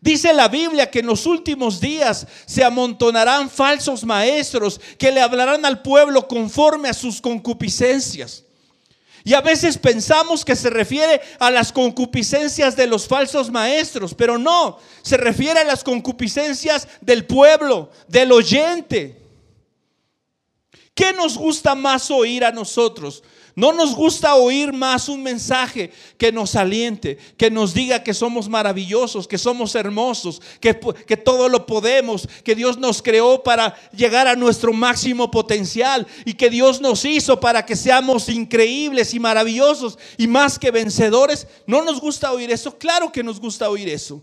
Dice 0.00 0.32
la 0.32 0.48
Biblia 0.48 0.90
que 0.90 0.98
en 0.98 1.06
los 1.06 1.26
últimos 1.26 1.78
días 1.80 2.26
se 2.44 2.64
amontonarán 2.64 3.48
falsos 3.48 4.02
maestros 4.02 4.80
que 4.98 5.12
le 5.12 5.20
hablarán 5.20 5.64
al 5.64 5.80
pueblo 5.80 6.26
conforme 6.26 6.88
a 6.88 6.92
sus 6.92 7.20
concupiscencias. 7.20 8.42
Y 9.22 9.32
a 9.34 9.42
veces 9.42 9.78
pensamos 9.78 10.44
que 10.44 10.56
se 10.56 10.70
refiere 10.70 11.20
a 11.38 11.52
las 11.52 11.70
concupiscencias 11.70 12.74
de 12.74 12.88
los 12.88 13.06
falsos 13.06 13.48
maestros, 13.48 14.12
pero 14.12 14.38
no, 14.38 14.80
se 15.02 15.16
refiere 15.16 15.60
a 15.60 15.64
las 15.64 15.84
concupiscencias 15.84 16.88
del 17.00 17.26
pueblo, 17.26 17.92
del 18.08 18.32
oyente. 18.32 19.22
¿Qué 20.96 21.12
nos 21.12 21.38
gusta 21.38 21.76
más 21.76 22.10
oír 22.10 22.44
a 22.44 22.50
nosotros? 22.50 23.22
No 23.56 23.72
nos 23.72 23.94
gusta 23.94 24.34
oír 24.34 24.72
más 24.72 25.08
un 25.08 25.22
mensaje 25.22 25.92
que 26.18 26.32
nos 26.32 26.56
aliente, 26.56 27.18
que 27.36 27.52
nos 27.52 27.72
diga 27.72 28.02
que 28.02 28.12
somos 28.12 28.48
maravillosos, 28.48 29.28
que 29.28 29.38
somos 29.38 29.76
hermosos, 29.76 30.42
que, 30.60 30.78
que, 31.06 31.16
todo 31.16 31.48
lo 31.48 31.64
podemos, 31.64 32.28
que 32.42 32.56
Dios 32.56 32.78
nos 32.78 33.00
creó 33.00 33.44
para 33.44 33.76
llegar 33.92 34.26
a 34.26 34.34
nuestro 34.34 34.72
máximo 34.72 35.30
potencial 35.30 36.04
y 36.24 36.34
que 36.34 36.50
Dios 36.50 36.80
nos 36.80 37.04
hizo 37.04 37.38
para 37.38 37.64
que 37.64 37.76
seamos 37.76 38.28
increíbles 38.28 39.14
y 39.14 39.20
maravillosos 39.20 39.98
y 40.18 40.26
más 40.26 40.58
que 40.58 40.72
vencedores. 40.72 41.46
No 41.68 41.84
nos 41.84 42.00
gusta 42.00 42.32
oír 42.32 42.50
eso, 42.50 42.76
claro 42.76 43.12
que 43.12 43.22
nos 43.22 43.38
gusta 43.38 43.70
oír 43.70 43.88
eso. 43.88 44.20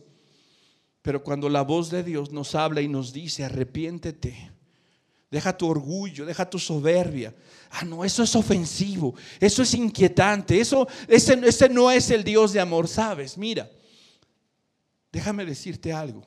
Pero 1.01 1.23
cuando 1.23 1.47
la 1.47 1.61
voz 1.61 1.89
de 1.89 2.03
Dios 2.03 2.31
nos 2.31 2.53
habla 2.53 2.81
y 2.81 2.89
nos 2.89 3.13
dice, 3.13 3.45
arrepiéntete 3.45 4.50
Deja 5.31 5.57
tu 5.57 5.65
orgullo, 5.65 6.25
deja 6.25 6.47
tu 6.47 6.59
soberbia. 6.59 7.33
Ah, 7.71 7.85
no, 7.85 8.03
eso 8.03 8.21
es 8.21 8.35
ofensivo, 8.35 9.15
eso 9.39 9.63
es 9.63 9.73
inquietante, 9.73 10.59
eso, 10.59 10.85
ese, 11.07 11.39
ese 11.47 11.69
no 11.69 11.89
es 11.89 12.11
el 12.11 12.25
Dios 12.25 12.51
de 12.51 12.59
amor, 12.59 12.89
¿sabes? 12.89 13.37
Mira, 13.37 13.71
déjame 15.09 15.45
decirte 15.45 15.93
algo. 15.93 16.21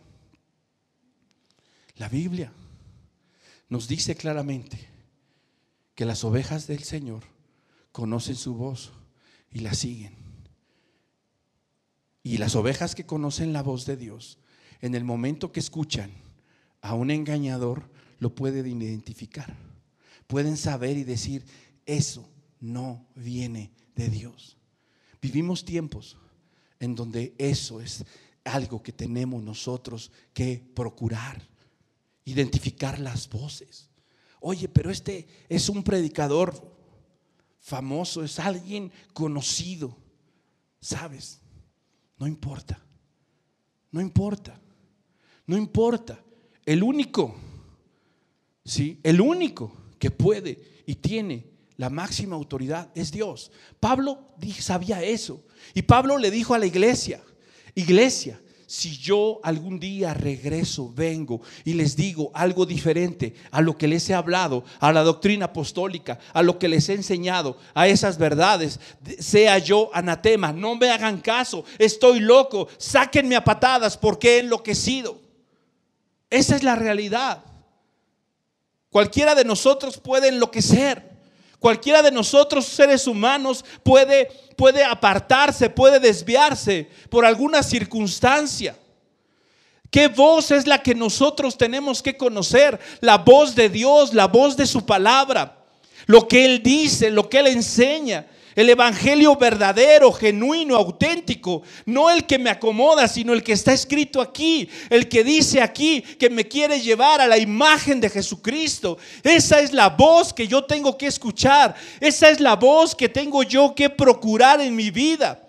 La 1.97 2.09
Biblia 2.09 2.51
nos 3.69 3.87
dice 3.87 4.17
claramente 4.17 4.88
que 5.95 6.07
las 6.07 6.25
ovejas 6.25 6.67
del 6.67 6.83
Señor 6.83 7.25
conocen 7.93 8.37
su 8.37 8.55
voz 8.55 8.93
y 9.53 9.61
la 9.61 9.75
siguen. 9.75 10.17
Y 12.23 12.38
las 12.38 12.57
ovejas 12.57 12.95
que 12.95 13.05
conocen 13.05 13.53
la 13.53 13.62
voz 13.62 13.85
de 13.85 13.99
Dios, 13.99 14.38
en 14.81 14.95
el 14.95 15.05
momento 15.05 15.53
que 15.53 15.61
escuchan 15.61 16.11
a 16.81 16.95
un 16.95 17.11
engañador, 17.11 17.90
lo 18.18 18.35
pueden 18.35 18.66
identificar. 18.83 19.57
Pueden 20.27 20.57
saber 20.57 20.96
y 20.96 21.05
decir, 21.05 21.44
eso 21.87 22.29
no 22.61 23.07
viene 23.14 23.72
de 23.94 24.09
Dios. 24.09 24.57
Vivimos 25.20 25.64
tiempos 25.64 26.16
en 26.81 26.94
donde 26.94 27.35
eso 27.38 27.81
es 27.81 28.05
algo 28.44 28.83
que 28.83 28.92
tenemos 28.92 29.42
nosotros 29.42 30.11
que 30.33 30.62
procurar, 30.74 31.42
identificar 32.24 32.98
las 32.98 33.29
voces. 33.29 33.88
Oye, 34.40 34.68
pero 34.68 34.90
este 34.90 35.27
es 35.48 35.68
un 35.68 35.83
predicador 35.83 36.74
famoso, 37.59 38.22
es 38.22 38.38
alguien 38.38 38.92
conocido. 39.14 39.96
¿Sabes? 40.81 41.40
No 42.18 42.27
importa. 42.27 42.79
No 43.90 44.00
importa. 44.00 44.61
No 45.46 45.57
importa. 45.57 46.22
El 46.66 46.83
único 46.83 47.35
¿sí? 48.64 49.00
El 49.03 49.20
único 49.20 49.72
que 49.98 50.11
puede 50.11 50.59
y 50.87 50.96
tiene 50.96 51.46
la 51.77 51.90
máxima 51.90 52.37
autoridad 52.37 52.90
es 52.94 53.11
Dios. 53.11 53.50
Pablo 53.81 54.35
sabía 54.59 55.03
eso. 55.03 55.42
Y 55.74 55.83
Pablo 55.83 56.18
le 56.18 56.31
dijo 56.31 56.55
a 56.55 56.59
la 56.59 56.66
iglesia, 56.66 57.20
iglesia, 57.74 58.40
si 58.66 58.96
yo 58.96 59.40
algún 59.42 59.79
día 59.79 60.14
regreso, 60.14 60.92
vengo 60.92 61.40
y 61.64 61.74
les 61.74 61.96
digo 61.96 62.31
algo 62.35 62.64
diferente 62.64 63.35
a 63.50 63.61
lo 63.61 63.77
que 63.77 63.88
les 63.88 64.09
he 64.09 64.14
hablado, 64.14 64.64
a 64.81 64.92
la 64.92 65.03
doctrina 65.03 65.46
apostólica, 65.46 66.18
a 66.33 66.42
lo 66.42 66.59
que 66.59 66.68
les 66.68 66.88
he 66.88 66.94
enseñado, 66.94 67.59
a 67.74 67.88
esas 67.88 68.18
verdades, 68.18 68.81
sea 69.18 69.59
yo 69.59 69.90
anatema, 69.92 70.53
no 70.53 70.77
me 70.77 70.90
hagan 70.90 71.20
caso, 71.20 71.64
estoy 71.79 72.20
loco, 72.20 72.68
sáquenme 72.79 73.37
a 73.37 73.44
patadas 73.44 73.96
porque 73.96 74.37
he 74.37 74.40
enloquecido. 74.40 75.20
Esa 76.31 76.57
es 76.57 76.62
la 76.62 76.74
realidad. 76.74 77.44
Cualquiera 78.94 79.35
de 79.35 79.44
nosotros 79.44 79.98
puede 79.98 80.28
enloquecer. 80.28 81.02
Cualquiera 81.59 82.00
de 82.00 82.12
nosotros, 82.12 82.64
seres 82.64 83.09
humanos, 83.09 83.64
puede, 83.83 84.26
puede 84.54 84.85
apartarse, 84.85 85.68
puede 85.68 85.98
desviarse 85.98 86.88
por 87.11 87.24
alguna 87.24 87.64
circunstancia. 87.64 88.76
¿Qué 89.90 90.07
voz 90.07 90.52
es 90.52 90.68
la 90.68 90.80
que 90.80 90.94
nosotros 90.94 91.59
tenemos 91.59 92.02
que 92.02 92.16
conocer? 92.16 92.78
La 93.00 93.18
voz 93.18 93.57
de 93.57 93.68
Dios, 93.68 94.14
la 94.14 94.28
voz 94.28 94.57
de 94.57 94.64
su 94.64 94.87
palabra. 94.87 95.59
Lo 96.07 96.28
que 96.28 96.44
Él 96.44 96.62
dice, 96.62 97.11
lo 97.11 97.28
que 97.28 97.40
Él 97.40 97.48
enseña. 97.48 98.28
El 98.55 98.71
evangelio 98.71 99.37
verdadero, 99.37 100.12
genuino, 100.12 100.77
auténtico, 100.77 101.62
no 101.87 102.09
el 102.11 102.25
que 102.25 102.38
me 102.38 102.51
acomoda, 102.51 103.09
sino 103.09 103.33
el 103.33 103.43
que 103.43 103.53
está 103.53 103.73
escrito 103.73 104.21
aquí, 104.21 104.69
el 104.90 105.09
que 105.09 105.25
dice 105.25 105.61
aquí 105.61 106.03
que 106.03 106.31
me 106.31 106.47
quiere 106.47 106.81
llevar 106.81 107.21
a 107.21 107.27
la 107.27 107.38
imagen 107.38 108.01
de 108.01 108.11
Jesucristo. 108.11 108.97
Esa 109.23 109.61
es 109.61 109.73
la 109.73 109.88
voz 109.88 110.33
que 110.33 110.47
yo 110.47 110.64
tengo 110.64 110.97
que 110.97 111.07
escuchar, 111.07 111.75
esa 112.01 112.31
es 112.31 112.40
la 112.40 112.55
voz 112.55 112.95
que 112.95 113.09
tengo 113.09 113.43
yo 113.43 113.75
que 113.75 113.90
procurar 113.90 114.61
en 114.61 114.77
mi 114.77 114.90
vida. 114.90 115.43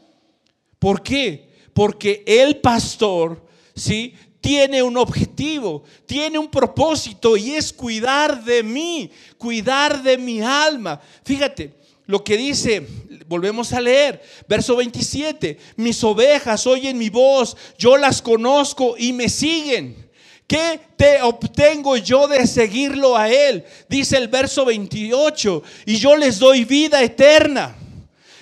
¿Por 0.79 1.03
qué? 1.03 1.49
Porque 1.73 2.23
el 2.25 2.57
pastor, 2.57 3.45
¿sí? 3.75 4.15
tiene 4.45 4.83
un 4.83 4.95
objetivo, 4.95 5.81
tiene 6.05 6.37
un 6.37 6.47
propósito 6.47 7.35
y 7.35 7.55
es 7.55 7.73
cuidar 7.73 8.43
de 8.43 8.61
mí, 8.61 9.09
cuidar 9.39 10.03
de 10.03 10.19
mi 10.19 10.39
alma. 10.39 11.01
Fíjate, 11.23 11.73
lo 12.07 12.23
que 12.23 12.37
dice, 12.37 12.85
volvemos 13.27 13.73
a 13.73 13.81
leer, 13.81 14.21
verso 14.47 14.75
27, 14.75 15.57
mis 15.77 16.03
ovejas 16.03 16.67
oyen 16.67 16.97
mi 16.97 17.09
voz, 17.09 17.57
yo 17.77 17.97
las 17.97 18.21
conozco 18.21 18.95
y 18.97 19.13
me 19.13 19.29
siguen. 19.29 20.05
¿Qué 20.47 20.79
te 20.95 21.23
obtengo 21.23 21.97
yo 21.97 22.27
de 22.27 22.45
seguirlo 22.45 23.17
a 23.17 23.29
Él? 23.29 23.65
Dice 23.89 24.17
el 24.17 24.27
verso 24.27 24.63
28, 24.65 25.63
y 25.87 25.95
yo 25.95 26.15
les 26.15 26.37
doy 26.37 26.65
vida 26.65 27.01
eterna, 27.01 27.75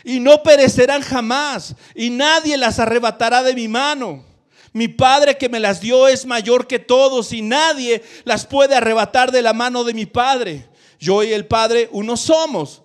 y 0.04 0.20
no 0.20 0.44
perecerán 0.44 1.02
jamás, 1.02 1.76
y 1.96 2.10
nadie 2.10 2.58
las 2.58 2.80
arrebatará 2.80 3.42
de 3.42 3.54
mi 3.54 3.70
mano. 3.70 4.26
Mi 4.74 4.90
Padre 4.90 5.38
que 5.38 5.48
me 5.48 5.62
las 5.62 5.80
dio 5.80 6.10
es 6.10 6.26
mayor 6.26 6.68
que 6.68 6.80
todos, 6.80 7.32
y 7.32 7.42
nadie 7.42 8.04
las 8.26 8.46
puede 8.46 8.76
arrebatar 8.76 9.32
de 9.32 9.42
la 9.42 9.54
mano 9.54 9.86
de 9.86 9.94
mi 9.94 10.06
Padre. 10.06 10.68
Yo 11.00 11.24
y 11.24 11.32
el 11.32 11.46
Padre 11.46 11.88
uno 11.94 12.18
somos. 12.18 12.83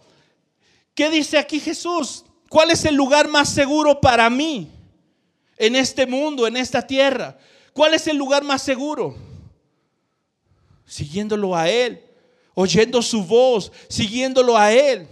¿Qué 0.98 1.08
dice 1.10 1.38
aquí 1.38 1.60
Jesús? 1.60 2.24
¿Cuál 2.48 2.72
es 2.72 2.84
el 2.84 2.96
lugar 2.96 3.28
más 3.28 3.48
seguro 3.48 4.00
para 4.00 4.28
mí? 4.28 4.68
en 5.56 5.76
este 5.76 6.06
mundo, 6.06 6.44
en 6.44 6.56
esta 6.56 6.84
tierra. 6.84 7.38
¿Cuál 7.72 7.94
es 7.94 8.08
el 8.08 8.16
lugar 8.16 8.42
más 8.42 8.62
seguro? 8.62 9.16
Siguiéndolo 10.84 11.54
a 11.54 11.68
Él, 11.68 12.02
oyendo 12.54 13.00
su 13.00 13.22
voz, 13.24 13.70
siguiéndolo 13.88 14.56
a 14.56 14.72
Él. 14.72 15.06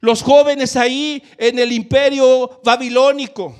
Los 0.00 0.22
jóvenes 0.22 0.76
ahí 0.76 1.20
en 1.36 1.58
el 1.58 1.72
imperio 1.72 2.60
babilónico, 2.62 3.56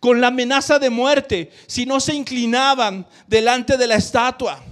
con 0.00 0.20
la 0.20 0.26
amenaza 0.26 0.78
de 0.78 0.90
muerte, 0.90 1.50
si 1.66 1.86
no 1.86 1.98
se 1.98 2.14
inclinaban 2.14 3.06
delante 3.26 3.78
de 3.78 3.86
la 3.86 3.94
estatua. 3.94 4.62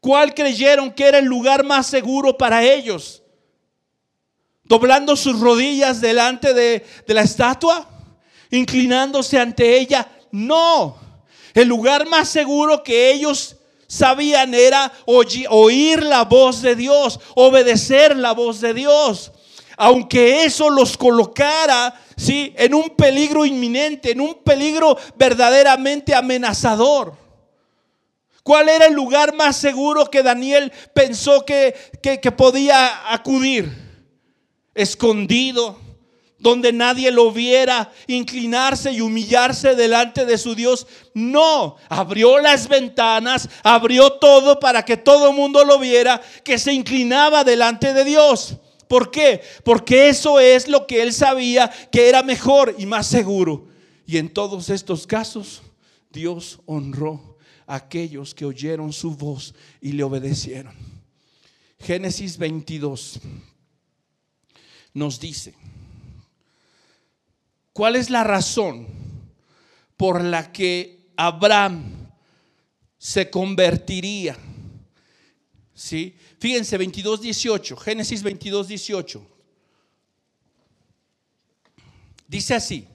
¿Cuál 0.00 0.34
creyeron 0.34 0.90
que 0.90 1.06
era 1.06 1.18
el 1.18 1.26
lugar 1.26 1.62
más 1.62 1.86
seguro 1.86 2.36
para 2.36 2.64
ellos? 2.64 3.21
Doblando 4.64 5.16
sus 5.16 5.38
rodillas 5.40 6.00
delante 6.00 6.54
de, 6.54 6.84
de 7.06 7.14
la 7.14 7.22
estatua, 7.22 7.88
inclinándose 8.50 9.38
ante 9.38 9.78
ella. 9.78 10.08
No, 10.30 10.96
el 11.54 11.68
lugar 11.68 12.06
más 12.06 12.28
seguro 12.28 12.82
que 12.82 13.10
ellos 13.12 13.56
sabían 13.86 14.54
era 14.54 14.90
oír 15.04 16.02
la 16.02 16.24
voz 16.24 16.62
de 16.62 16.74
Dios, 16.74 17.20
obedecer 17.34 18.16
la 18.16 18.32
voz 18.32 18.60
de 18.60 18.72
Dios. 18.72 19.32
Aunque 19.76 20.44
eso 20.44 20.70
los 20.70 20.96
colocara 20.96 21.94
¿sí? 22.16 22.54
en 22.56 22.74
un 22.74 22.90
peligro 22.90 23.44
inminente, 23.44 24.12
en 24.12 24.20
un 24.20 24.42
peligro 24.42 24.96
verdaderamente 25.16 26.14
amenazador. 26.14 27.16
¿Cuál 28.42 28.68
era 28.68 28.86
el 28.86 28.94
lugar 28.94 29.34
más 29.34 29.56
seguro 29.56 30.10
que 30.10 30.22
Daniel 30.22 30.72
pensó 30.94 31.44
que, 31.44 31.74
que, 32.02 32.18
que 32.20 32.32
podía 32.32 33.12
acudir? 33.12 33.91
Escondido, 34.74 35.78
donde 36.42 36.72
nadie 36.72 37.12
lo 37.12 37.30
viera 37.30 37.92
inclinarse 38.08 38.92
y 38.92 39.00
humillarse 39.00 39.76
delante 39.76 40.26
de 40.26 40.36
su 40.36 40.56
Dios. 40.56 40.88
No, 41.14 41.76
abrió 41.88 42.40
las 42.40 42.68
ventanas, 42.68 43.48
abrió 43.62 44.14
todo 44.14 44.58
para 44.58 44.84
que 44.84 44.96
todo 44.96 45.30
el 45.30 45.36
mundo 45.36 45.64
lo 45.64 45.78
viera, 45.78 46.20
que 46.42 46.58
se 46.58 46.72
inclinaba 46.72 47.44
delante 47.44 47.94
de 47.94 48.04
Dios. 48.04 48.56
¿Por 48.88 49.12
qué? 49.12 49.40
Porque 49.64 50.08
eso 50.08 50.40
es 50.40 50.66
lo 50.66 50.86
que 50.86 51.02
él 51.02 51.12
sabía 51.12 51.70
que 51.92 52.08
era 52.08 52.24
mejor 52.24 52.74
y 52.76 52.86
más 52.86 53.06
seguro. 53.06 53.68
Y 54.04 54.16
en 54.18 54.28
todos 54.28 54.68
estos 54.68 55.06
casos, 55.06 55.62
Dios 56.10 56.58
honró 56.66 57.38
a 57.68 57.76
aquellos 57.76 58.34
que 58.34 58.44
oyeron 58.44 58.92
su 58.92 59.14
voz 59.14 59.54
y 59.80 59.92
le 59.92 60.02
obedecieron. 60.02 60.74
Génesis 61.78 62.36
22 62.36 63.20
nos 64.94 65.20
dice, 65.20 65.54
¿Cuál 67.72 67.96
es 67.96 68.10
la 68.10 68.22
razón 68.22 68.86
por 69.96 70.22
la 70.22 70.52
que 70.52 71.10
Abraham 71.16 72.10
se 72.98 73.30
convertiría? 73.30 74.36
¿Sí? 75.74 76.14
Fíjense, 76.38 76.76
22, 76.76 77.22
18, 77.22 77.76
Génesis 77.76 78.22
22, 78.22 78.68
18. 78.68 79.26
Dice 82.28 82.54
así, 82.54 82.86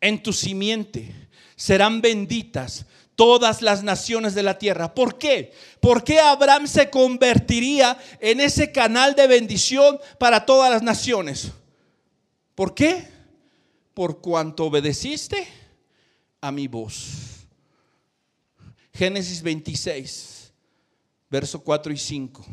en 0.00 0.22
tu 0.22 0.32
simiente 0.32 1.12
serán 1.56 2.00
benditas 2.00 2.86
todas 3.16 3.62
las 3.62 3.82
naciones 3.82 4.34
de 4.34 4.42
la 4.42 4.58
tierra. 4.58 4.94
¿Por 4.94 5.18
qué? 5.18 5.52
¿Por 5.80 6.04
qué 6.04 6.20
Abraham 6.20 6.66
se 6.66 6.90
convertiría 6.90 7.98
en 8.20 8.40
ese 8.40 8.72
canal 8.72 9.14
de 9.14 9.26
bendición 9.26 9.98
para 10.18 10.44
todas 10.46 10.70
las 10.70 10.82
naciones? 10.82 11.52
¿Por 12.54 12.74
qué? 12.74 13.14
por 13.94 14.20
cuanto 14.20 14.66
obedeciste 14.66 15.46
a 16.40 16.50
mi 16.50 16.66
voz. 16.66 17.46
Génesis 18.92 19.40
26, 19.40 20.52
verso 21.30 21.62
4 21.62 21.92
y 21.92 21.96
5. 21.96 22.44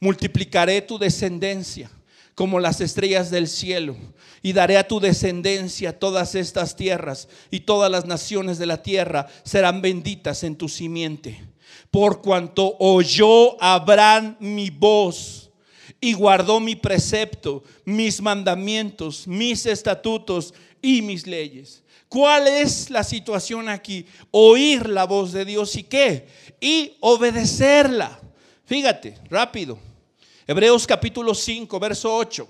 Multiplicaré 0.00 0.82
tu 0.82 0.98
descendencia 0.98 1.90
como 2.34 2.60
las 2.60 2.80
estrellas 2.80 3.30
del 3.30 3.48
cielo, 3.48 3.96
y 4.42 4.52
daré 4.52 4.78
a 4.78 4.88
tu 4.88 5.00
descendencia 5.00 5.98
todas 5.98 6.34
estas 6.34 6.76
tierras, 6.76 7.28
y 7.50 7.60
todas 7.60 7.90
las 7.90 8.06
naciones 8.06 8.58
de 8.58 8.66
la 8.66 8.82
tierra 8.82 9.28
serán 9.44 9.82
benditas 9.82 10.42
en 10.42 10.56
tu 10.56 10.68
simiente. 10.68 11.44
Por 11.90 12.22
cuanto 12.22 12.76
oyó 12.78 13.62
Abraham 13.62 14.36
mi 14.40 14.70
voz 14.70 15.50
y 16.00 16.14
guardó 16.14 16.58
mi 16.58 16.74
precepto, 16.74 17.62
mis 17.84 18.20
mandamientos, 18.20 19.28
mis 19.28 19.66
estatutos 19.66 20.54
y 20.80 21.02
mis 21.02 21.26
leyes. 21.26 21.82
¿Cuál 22.08 22.48
es 22.48 22.90
la 22.90 23.04
situación 23.04 23.68
aquí? 23.68 24.06
Oír 24.30 24.88
la 24.88 25.04
voz 25.04 25.32
de 25.32 25.44
Dios 25.44 25.76
y 25.76 25.84
qué? 25.84 26.26
Y 26.60 26.92
obedecerla. 27.00 28.20
Fíjate, 28.66 29.14
rápido. 29.30 29.78
Hebreos 30.52 30.86
capítulo 30.86 31.34
5, 31.34 31.80
verso 31.80 32.14
8. 32.14 32.46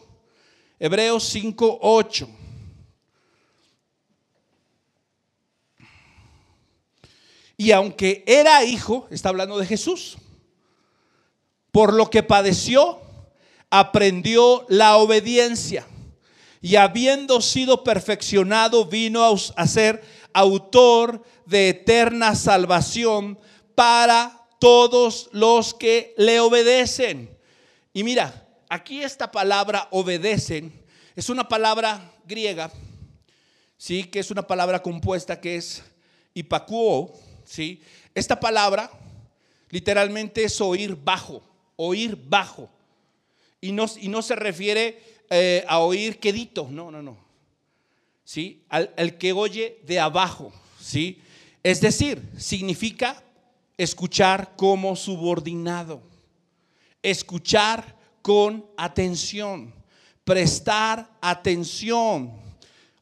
Hebreos 0.80 1.22
5, 1.22 1.78
8. 1.82 2.28
Y 7.58 7.70
aunque 7.70 8.24
era 8.26 8.64
hijo, 8.64 9.06
está 9.08 9.28
hablando 9.28 9.56
de 9.56 9.66
Jesús, 9.66 10.16
por 11.70 11.94
lo 11.94 12.10
que 12.10 12.24
padeció, 12.24 13.00
aprendió 13.70 14.66
la 14.68 14.96
obediencia 14.96 15.86
y 16.60 16.74
habiendo 16.74 17.40
sido 17.40 17.84
perfeccionado 17.84 18.84
vino 18.84 19.22
a 19.54 19.66
ser 19.68 20.02
autor 20.32 21.22
de 21.46 21.68
eterna 21.68 22.34
salvación 22.34 23.38
para 23.76 24.48
todos 24.58 25.28
los 25.30 25.72
que 25.72 26.14
le 26.16 26.40
obedecen. 26.40 27.31
Y 27.92 28.04
mira, 28.04 28.48
aquí 28.68 29.02
esta 29.02 29.30
palabra 29.30 29.88
obedecen 29.90 30.72
es 31.14 31.28
una 31.28 31.46
palabra 31.46 32.10
griega, 32.26 32.72
sí, 33.76 34.04
que 34.04 34.18
es 34.18 34.30
una 34.30 34.46
palabra 34.46 34.82
compuesta 34.82 35.40
que 35.40 35.56
es 35.56 35.82
hipacuo, 36.32 37.12
sí. 37.44 37.82
Esta 38.14 38.38
palabra 38.40 38.90
literalmente 39.68 40.44
es 40.44 40.60
oír 40.60 40.96
bajo, 40.96 41.42
oír 41.76 42.16
bajo. 42.28 42.70
Y 43.60 43.72
no, 43.72 43.86
y 44.00 44.08
no 44.08 44.22
se 44.22 44.36
refiere 44.36 45.02
eh, 45.30 45.64
a 45.68 45.78
oír 45.80 46.18
quedito, 46.18 46.68
no, 46.70 46.90
no, 46.90 47.02
no. 47.02 47.16
¿Sí? 48.24 48.64
Al, 48.68 48.92
al, 48.96 49.18
que 49.18 49.32
oye 49.32 49.80
de 49.84 50.00
abajo, 50.00 50.52
¿sí? 50.80 51.20
Es 51.62 51.80
decir, 51.80 52.22
significa 52.38 53.22
escuchar 53.76 54.54
como 54.56 54.96
subordinado, 54.96 56.02
escuchar 57.02 57.96
con 58.22 58.64
atención, 58.76 59.74
prestar 60.24 61.10
atención, 61.20 62.32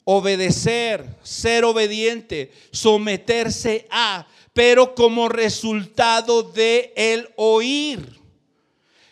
obedecer, 0.05 1.07
ser 1.23 1.65
obediente, 1.65 2.53
someterse 2.73 3.87
a, 3.91 4.27
pero 4.53 4.95
como 4.95 5.29
resultado 5.29 6.43
de 6.43 6.93
el 6.97 7.29
oír. 7.37 8.19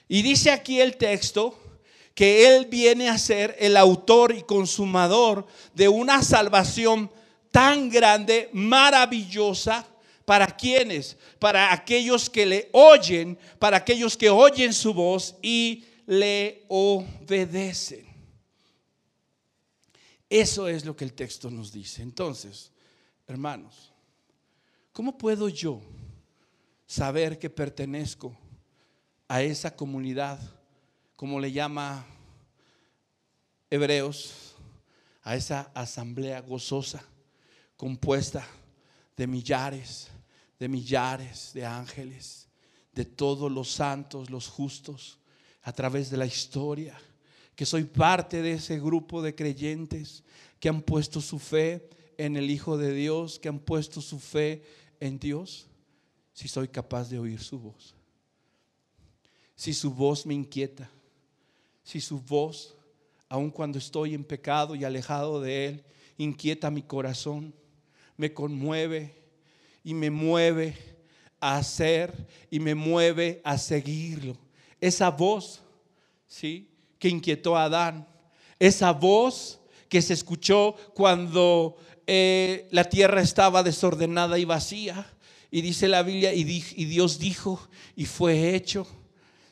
Y 0.09 0.23
dice 0.23 0.51
aquí 0.51 0.81
el 0.81 0.97
texto 0.97 1.59
que 2.15 2.49
Él 2.49 2.67
viene 2.67 3.09
a 3.09 3.19
ser 3.19 3.55
el 3.61 3.77
autor 3.77 4.35
y 4.35 4.43
consumador 4.43 5.47
de 5.75 5.89
una 5.89 6.23
salvación 6.23 7.11
tan 7.53 7.89
grande, 7.91 8.51
maravillosa, 8.53 9.87
para 10.29 10.47
quienes, 10.47 11.17
para 11.39 11.73
aquellos 11.73 12.29
que 12.29 12.45
le 12.45 12.69
oyen, 12.75 13.39
para 13.59 13.79
aquellos 13.79 14.15
que 14.15 14.29
oyen 14.29 14.75
su 14.75 14.93
voz 14.93 15.35
y 15.41 15.87
le 16.05 16.67
obedecen. 16.69 18.07
Eso 20.29 20.69
es 20.69 20.85
lo 20.85 20.95
que 20.95 21.07
el 21.07 21.15
texto 21.15 21.51
nos 21.51 21.73
dice. 21.73 22.03
Entonces, 22.03 22.71
hermanos, 23.27 23.91
¿cómo 24.93 25.17
puedo 25.17 25.49
yo 25.49 25.81
saber 26.87 27.39
que 27.39 27.49
pertenezco 27.49 28.37
a 29.29 29.41
esa 29.41 29.75
comunidad, 29.75 30.39
como 31.17 31.41
le 31.41 31.53
llama 31.53 32.05
Hebreos, 33.71 34.57
a 35.23 35.37
esa 35.37 35.71
asamblea 35.73 36.43
gozosa, 36.43 37.03
compuesta 37.79 38.47
de 39.17 39.27
millares, 39.27 40.11
de 40.59 40.69
millares 40.69 41.53
de 41.55 41.65
ángeles, 41.65 42.49
de 42.93 43.05
todos 43.05 43.51
los 43.51 43.71
santos, 43.71 44.31
los 44.31 44.49
justos, 44.49 45.19
a 45.63 45.73
través 45.73 46.11
de 46.11 46.17
la 46.17 46.27
historia, 46.27 46.99
que 47.55 47.67
soy 47.67 47.85
parte 47.85 48.43
de 48.43 48.53
ese 48.53 48.79
grupo 48.81 49.21
de 49.23 49.35
creyentes 49.35 50.25
que 50.61 50.69
han 50.69 50.83
puesto 50.83 51.21
su 51.21 51.39
fe 51.39 51.89
en 52.17 52.37
el 52.37 52.51
Hijo 52.51 52.79
de 52.79 52.93
Dios, 52.93 53.39
que 53.39 53.49
han 53.49 53.59
puesto 53.59 54.01
su 54.01 54.19
fe 54.19 54.63
en 55.01 55.19
Dios, 55.19 55.69
si 56.33 56.49
soy 56.49 56.69
capaz 56.69 57.09
de 57.11 57.19
oír 57.19 57.41
su 57.41 57.59
voz 57.59 57.95
si 59.59 59.75
su 59.75 59.93
voz 59.93 60.25
me 60.25 60.35
inquieta, 60.35 60.89
si 61.83 62.01
su 62.01 62.21
voz, 62.21 62.77
aun 63.29 63.51
cuando 63.51 63.77
estoy 63.77 64.15
en 64.15 64.23
pecado 64.23 64.77
y 64.77 64.85
alejado 64.85 65.41
de 65.41 65.67
Él, 65.67 65.85
inquieta 66.17 66.71
mi 66.71 66.83
corazón, 66.83 67.53
me 68.17 68.33
conmueve 68.33 69.18
y 69.89 69.95
me 69.95 70.11
mueve 70.11 70.77
a 71.41 71.57
hacer 71.57 72.13
y 72.51 72.61
me 72.61 72.75
mueve 72.75 73.41
a 73.43 73.57
seguirlo. 73.57 74.37
Esa 74.83 75.11
voz, 75.11 75.63
¿sí? 76.27 76.69
Que 76.99 77.09
inquietó 77.09 77.57
a 77.57 77.65
Adán. 77.65 78.07
Esa 78.59 78.93
voz 78.93 79.61
que 79.89 80.03
se 80.03 80.13
escuchó 80.13 80.75
cuando 80.95 81.79
eh, 82.07 82.69
la 82.71 82.85
tierra 82.85 83.23
estaba 83.23 83.63
desordenada 83.63 84.39
y 84.39 84.45
vacía. 84.45 85.11
Y 85.51 85.63
dice 85.63 85.89
la 85.89 86.03
Biblia, 86.03 86.35
y, 86.35 86.43
y 86.43 86.85
Dios 86.85 87.19
dijo, 87.19 87.59
y 87.97 88.05
fue 88.05 88.55
hecho. 88.55 88.87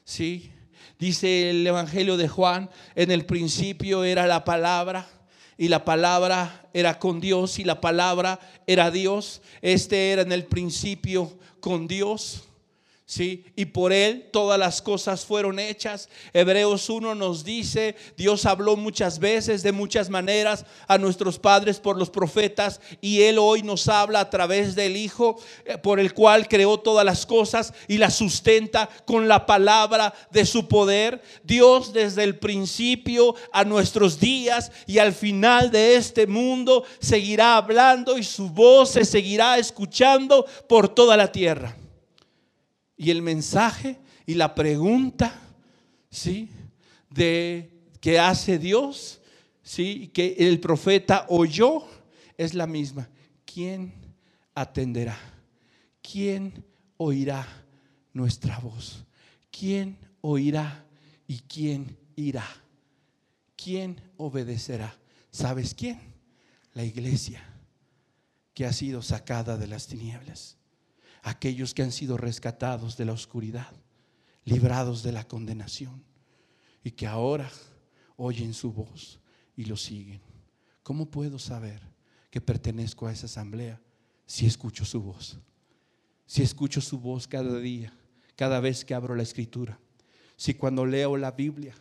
¿Sí? 0.04 0.50
Dice 0.98 1.48
el 1.48 1.66
Evangelio 1.66 2.18
de 2.18 2.28
Juan, 2.28 2.68
en 2.94 3.10
el 3.10 3.24
principio 3.24 4.04
era 4.04 4.26
la 4.26 4.44
palabra 4.44 5.08
y 5.58 5.68
la 5.68 5.84
palabra 5.84 6.68
era 6.72 6.98
con 6.98 7.20
Dios 7.20 7.58
y 7.58 7.64
la 7.64 7.80
palabra 7.80 8.38
era 8.66 8.90
Dios. 8.90 9.40
Este 9.62 10.12
era 10.12 10.22
en 10.22 10.32
el 10.32 10.44
principio 10.44 11.38
con 11.60 11.88
Dios. 11.88 12.45
¿Sí? 13.06 13.44
Y 13.54 13.66
por 13.66 13.92
él 13.92 14.28
todas 14.32 14.58
las 14.58 14.82
cosas 14.82 15.24
fueron 15.24 15.60
hechas. 15.60 16.08
Hebreos 16.32 16.90
1 16.90 17.14
nos 17.14 17.44
dice, 17.44 17.94
Dios 18.16 18.44
habló 18.44 18.76
muchas 18.76 19.20
veces, 19.20 19.62
de 19.62 19.70
muchas 19.70 20.10
maneras, 20.10 20.66
a 20.88 20.98
nuestros 20.98 21.38
padres 21.38 21.78
por 21.78 21.96
los 21.96 22.10
profetas, 22.10 22.80
y 23.00 23.22
él 23.22 23.38
hoy 23.38 23.62
nos 23.62 23.88
habla 23.88 24.20
a 24.20 24.30
través 24.30 24.74
del 24.74 24.96
Hijo, 24.96 25.38
eh, 25.64 25.78
por 25.78 26.00
el 26.00 26.12
cual 26.12 26.48
creó 26.48 26.78
todas 26.78 27.04
las 27.04 27.24
cosas 27.24 27.72
y 27.86 27.98
las 27.98 28.16
sustenta 28.16 28.90
con 29.06 29.28
la 29.28 29.46
palabra 29.46 30.12
de 30.32 30.44
su 30.44 30.66
poder. 30.66 31.22
Dios 31.44 31.92
desde 31.92 32.24
el 32.24 32.38
principio 32.38 33.36
a 33.52 33.64
nuestros 33.64 34.18
días 34.18 34.72
y 34.86 34.98
al 34.98 35.12
final 35.12 35.70
de 35.70 35.94
este 35.94 36.26
mundo 36.26 36.84
seguirá 36.98 37.56
hablando 37.56 38.18
y 38.18 38.24
su 38.24 38.50
voz 38.50 38.90
se 38.90 39.04
seguirá 39.04 39.58
escuchando 39.58 40.44
por 40.68 40.88
toda 40.88 41.16
la 41.16 41.30
tierra. 41.30 41.76
Y 42.96 43.10
el 43.10 43.22
mensaje 43.22 43.98
y 44.24 44.34
la 44.34 44.54
pregunta, 44.54 45.38
¿sí? 46.10 46.48
De 47.10 47.70
que 48.00 48.18
hace 48.18 48.58
Dios, 48.58 49.20
¿sí? 49.62 50.08
Que 50.14 50.36
el 50.38 50.60
profeta 50.60 51.26
oyó 51.28 51.84
es 52.36 52.54
la 52.54 52.66
misma. 52.66 53.08
¿Quién 53.44 53.92
atenderá? 54.54 55.18
¿Quién 56.02 56.64
oirá 56.96 57.46
nuestra 58.12 58.58
voz? 58.58 59.04
¿Quién 59.50 59.98
oirá 60.20 60.84
y 61.26 61.40
quién 61.40 61.96
irá? 62.16 62.46
¿Quién 63.56 64.00
obedecerá? 64.16 64.96
¿Sabes 65.30 65.74
quién? 65.74 66.00
La 66.72 66.84
iglesia 66.84 67.42
que 68.54 68.66
ha 68.66 68.72
sido 68.72 69.02
sacada 69.02 69.56
de 69.58 69.66
las 69.66 69.86
tinieblas 69.86 70.56
aquellos 71.26 71.74
que 71.74 71.82
han 71.82 71.90
sido 71.90 72.16
rescatados 72.16 72.96
de 72.96 73.04
la 73.04 73.12
oscuridad, 73.12 73.72
librados 74.44 75.02
de 75.02 75.10
la 75.10 75.26
condenación 75.26 76.04
y 76.84 76.92
que 76.92 77.08
ahora 77.08 77.50
oyen 78.16 78.54
su 78.54 78.72
voz 78.72 79.18
y 79.56 79.64
lo 79.64 79.76
siguen. 79.76 80.20
¿Cómo 80.84 81.10
puedo 81.10 81.40
saber 81.40 81.82
que 82.30 82.40
pertenezco 82.40 83.08
a 83.08 83.12
esa 83.12 83.26
asamblea 83.26 83.80
si 84.24 84.46
escucho 84.46 84.84
su 84.84 85.02
voz? 85.02 85.40
Si 86.26 86.42
escucho 86.42 86.80
su 86.80 87.00
voz 87.00 87.26
cada 87.26 87.58
día, 87.58 87.92
cada 88.36 88.60
vez 88.60 88.84
que 88.84 88.94
abro 88.94 89.16
la 89.16 89.24
escritura. 89.24 89.80
Si 90.36 90.54
cuando 90.54 90.86
leo 90.86 91.16
la 91.16 91.32
Biblia 91.32 91.74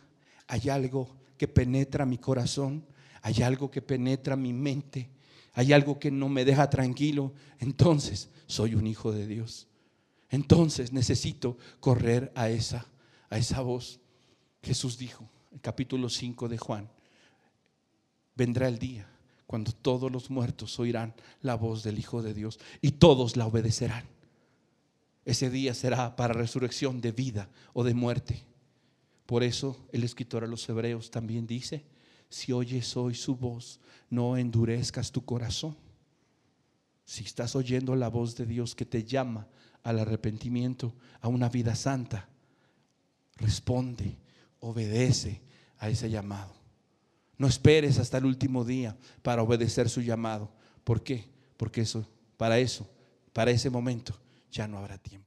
hay 0.48 0.70
algo 0.70 1.16
que 1.38 1.46
penetra 1.46 2.04
mi 2.04 2.18
corazón, 2.18 2.84
hay 3.22 3.42
algo 3.42 3.70
que 3.70 3.80
penetra 3.80 4.34
mi 4.34 4.52
mente, 4.52 5.08
hay 5.56 5.72
algo 5.72 5.98
que 5.98 6.10
no 6.10 6.28
me 6.28 6.44
deja 6.44 6.68
tranquilo, 6.68 7.32
entonces 7.58 8.28
soy 8.46 8.74
un 8.74 8.86
hijo 8.86 9.10
de 9.10 9.26
Dios. 9.26 9.68
Entonces 10.28 10.92
necesito 10.92 11.56
correr 11.80 12.30
a 12.34 12.50
esa, 12.50 12.86
a 13.30 13.38
esa 13.38 13.62
voz. 13.62 13.98
Jesús 14.62 14.98
dijo, 14.98 15.26
en 15.50 15.58
capítulo 15.60 16.10
5 16.10 16.50
de 16.50 16.58
Juan, 16.58 16.90
vendrá 18.34 18.68
el 18.68 18.78
día 18.78 19.08
cuando 19.46 19.72
todos 19.72 20.12
los 20.12 20.28
muertos 20.28 20.78
oirán 20.78 21.14
la 21.40 21.54
voz 21.54 21.82
del 21.82 21.98
Hijo 21.98 22.22
de 22.22 22.34
Dios 22.34 22.60
y 22.82 22.92
todos 22.92 23.38
la 23.38 23.46
obedecerán. 23.46 24.04
Ese 25.24 25.48
día 25.48 25.72
será 25.72 26.16
para 26.16 26.34
resurrección 26.34 27.00
de 27.00 27.12
vida 27.12 27.48
o 27.72 27.82
de 27.82 27.94
muerte. 27.94 28.44
Por 29.24 29.42
eso 29.42 29.78
el 29.90 30.04
escritor 30.04 30.44
a 30.44 30.48
los 30.48 30.68
hebreos 30.68 31.10
también 31.10 31.46
dice, 31.46 31.86
si 32.28 32.52
oyes 32.52 32.96
hoy 32.96 33.14
su 33.14 33.36
voz, 33.36 33.80
no 34.10 34.36
endurezcas 34.36 35.10
tu 35.12 35.24
corazón. 35.24 35.76
Si 37.04 37.24
estás 37.24 37.54
oyendo 37.54 37.94
la 37.94 38.08
voz 38.08 38.36
de 38.36 38.46
Dios 38.46 38.74
que 38.74 38.84
te 38.84 39.04
llama 39.04 39.46
al 39.82 40.00
arrepentimiento, 40.00 40.94
a 41.20 41.28
una 41.28 41.48
vida 41.48 41.74
santa, 41.76 42.28
responde, 43.36 44.16
obedece 44.60 45.40
a 45.78 45.88
ese 45.88 46.10
llamado. 46.10 46.54
No 47.38 47.46
esperes 47.46 47.98
hasta 47.98 48.18
el 48.18 48.24
último 48.24 48.64
día 48.64 48.96
para 49.22 49.42
obedecer 49.42 49.88
su 49.88 50.00
llamado. 50.00 50.50
¿Por 50.84 51.02
qué? 51.02 51.28
Porque 51.56 51.82
eso, 51.82 52.08
para 52.36 52.58
eso, 52.58 52.88
para 53.32 53.50
ese 53.50 53.70
momento, 53.70 54.18
ya 54.50 54.66
no 54.66 54.78
habrá 54.78 54.98
tiempo. 54.98 55.25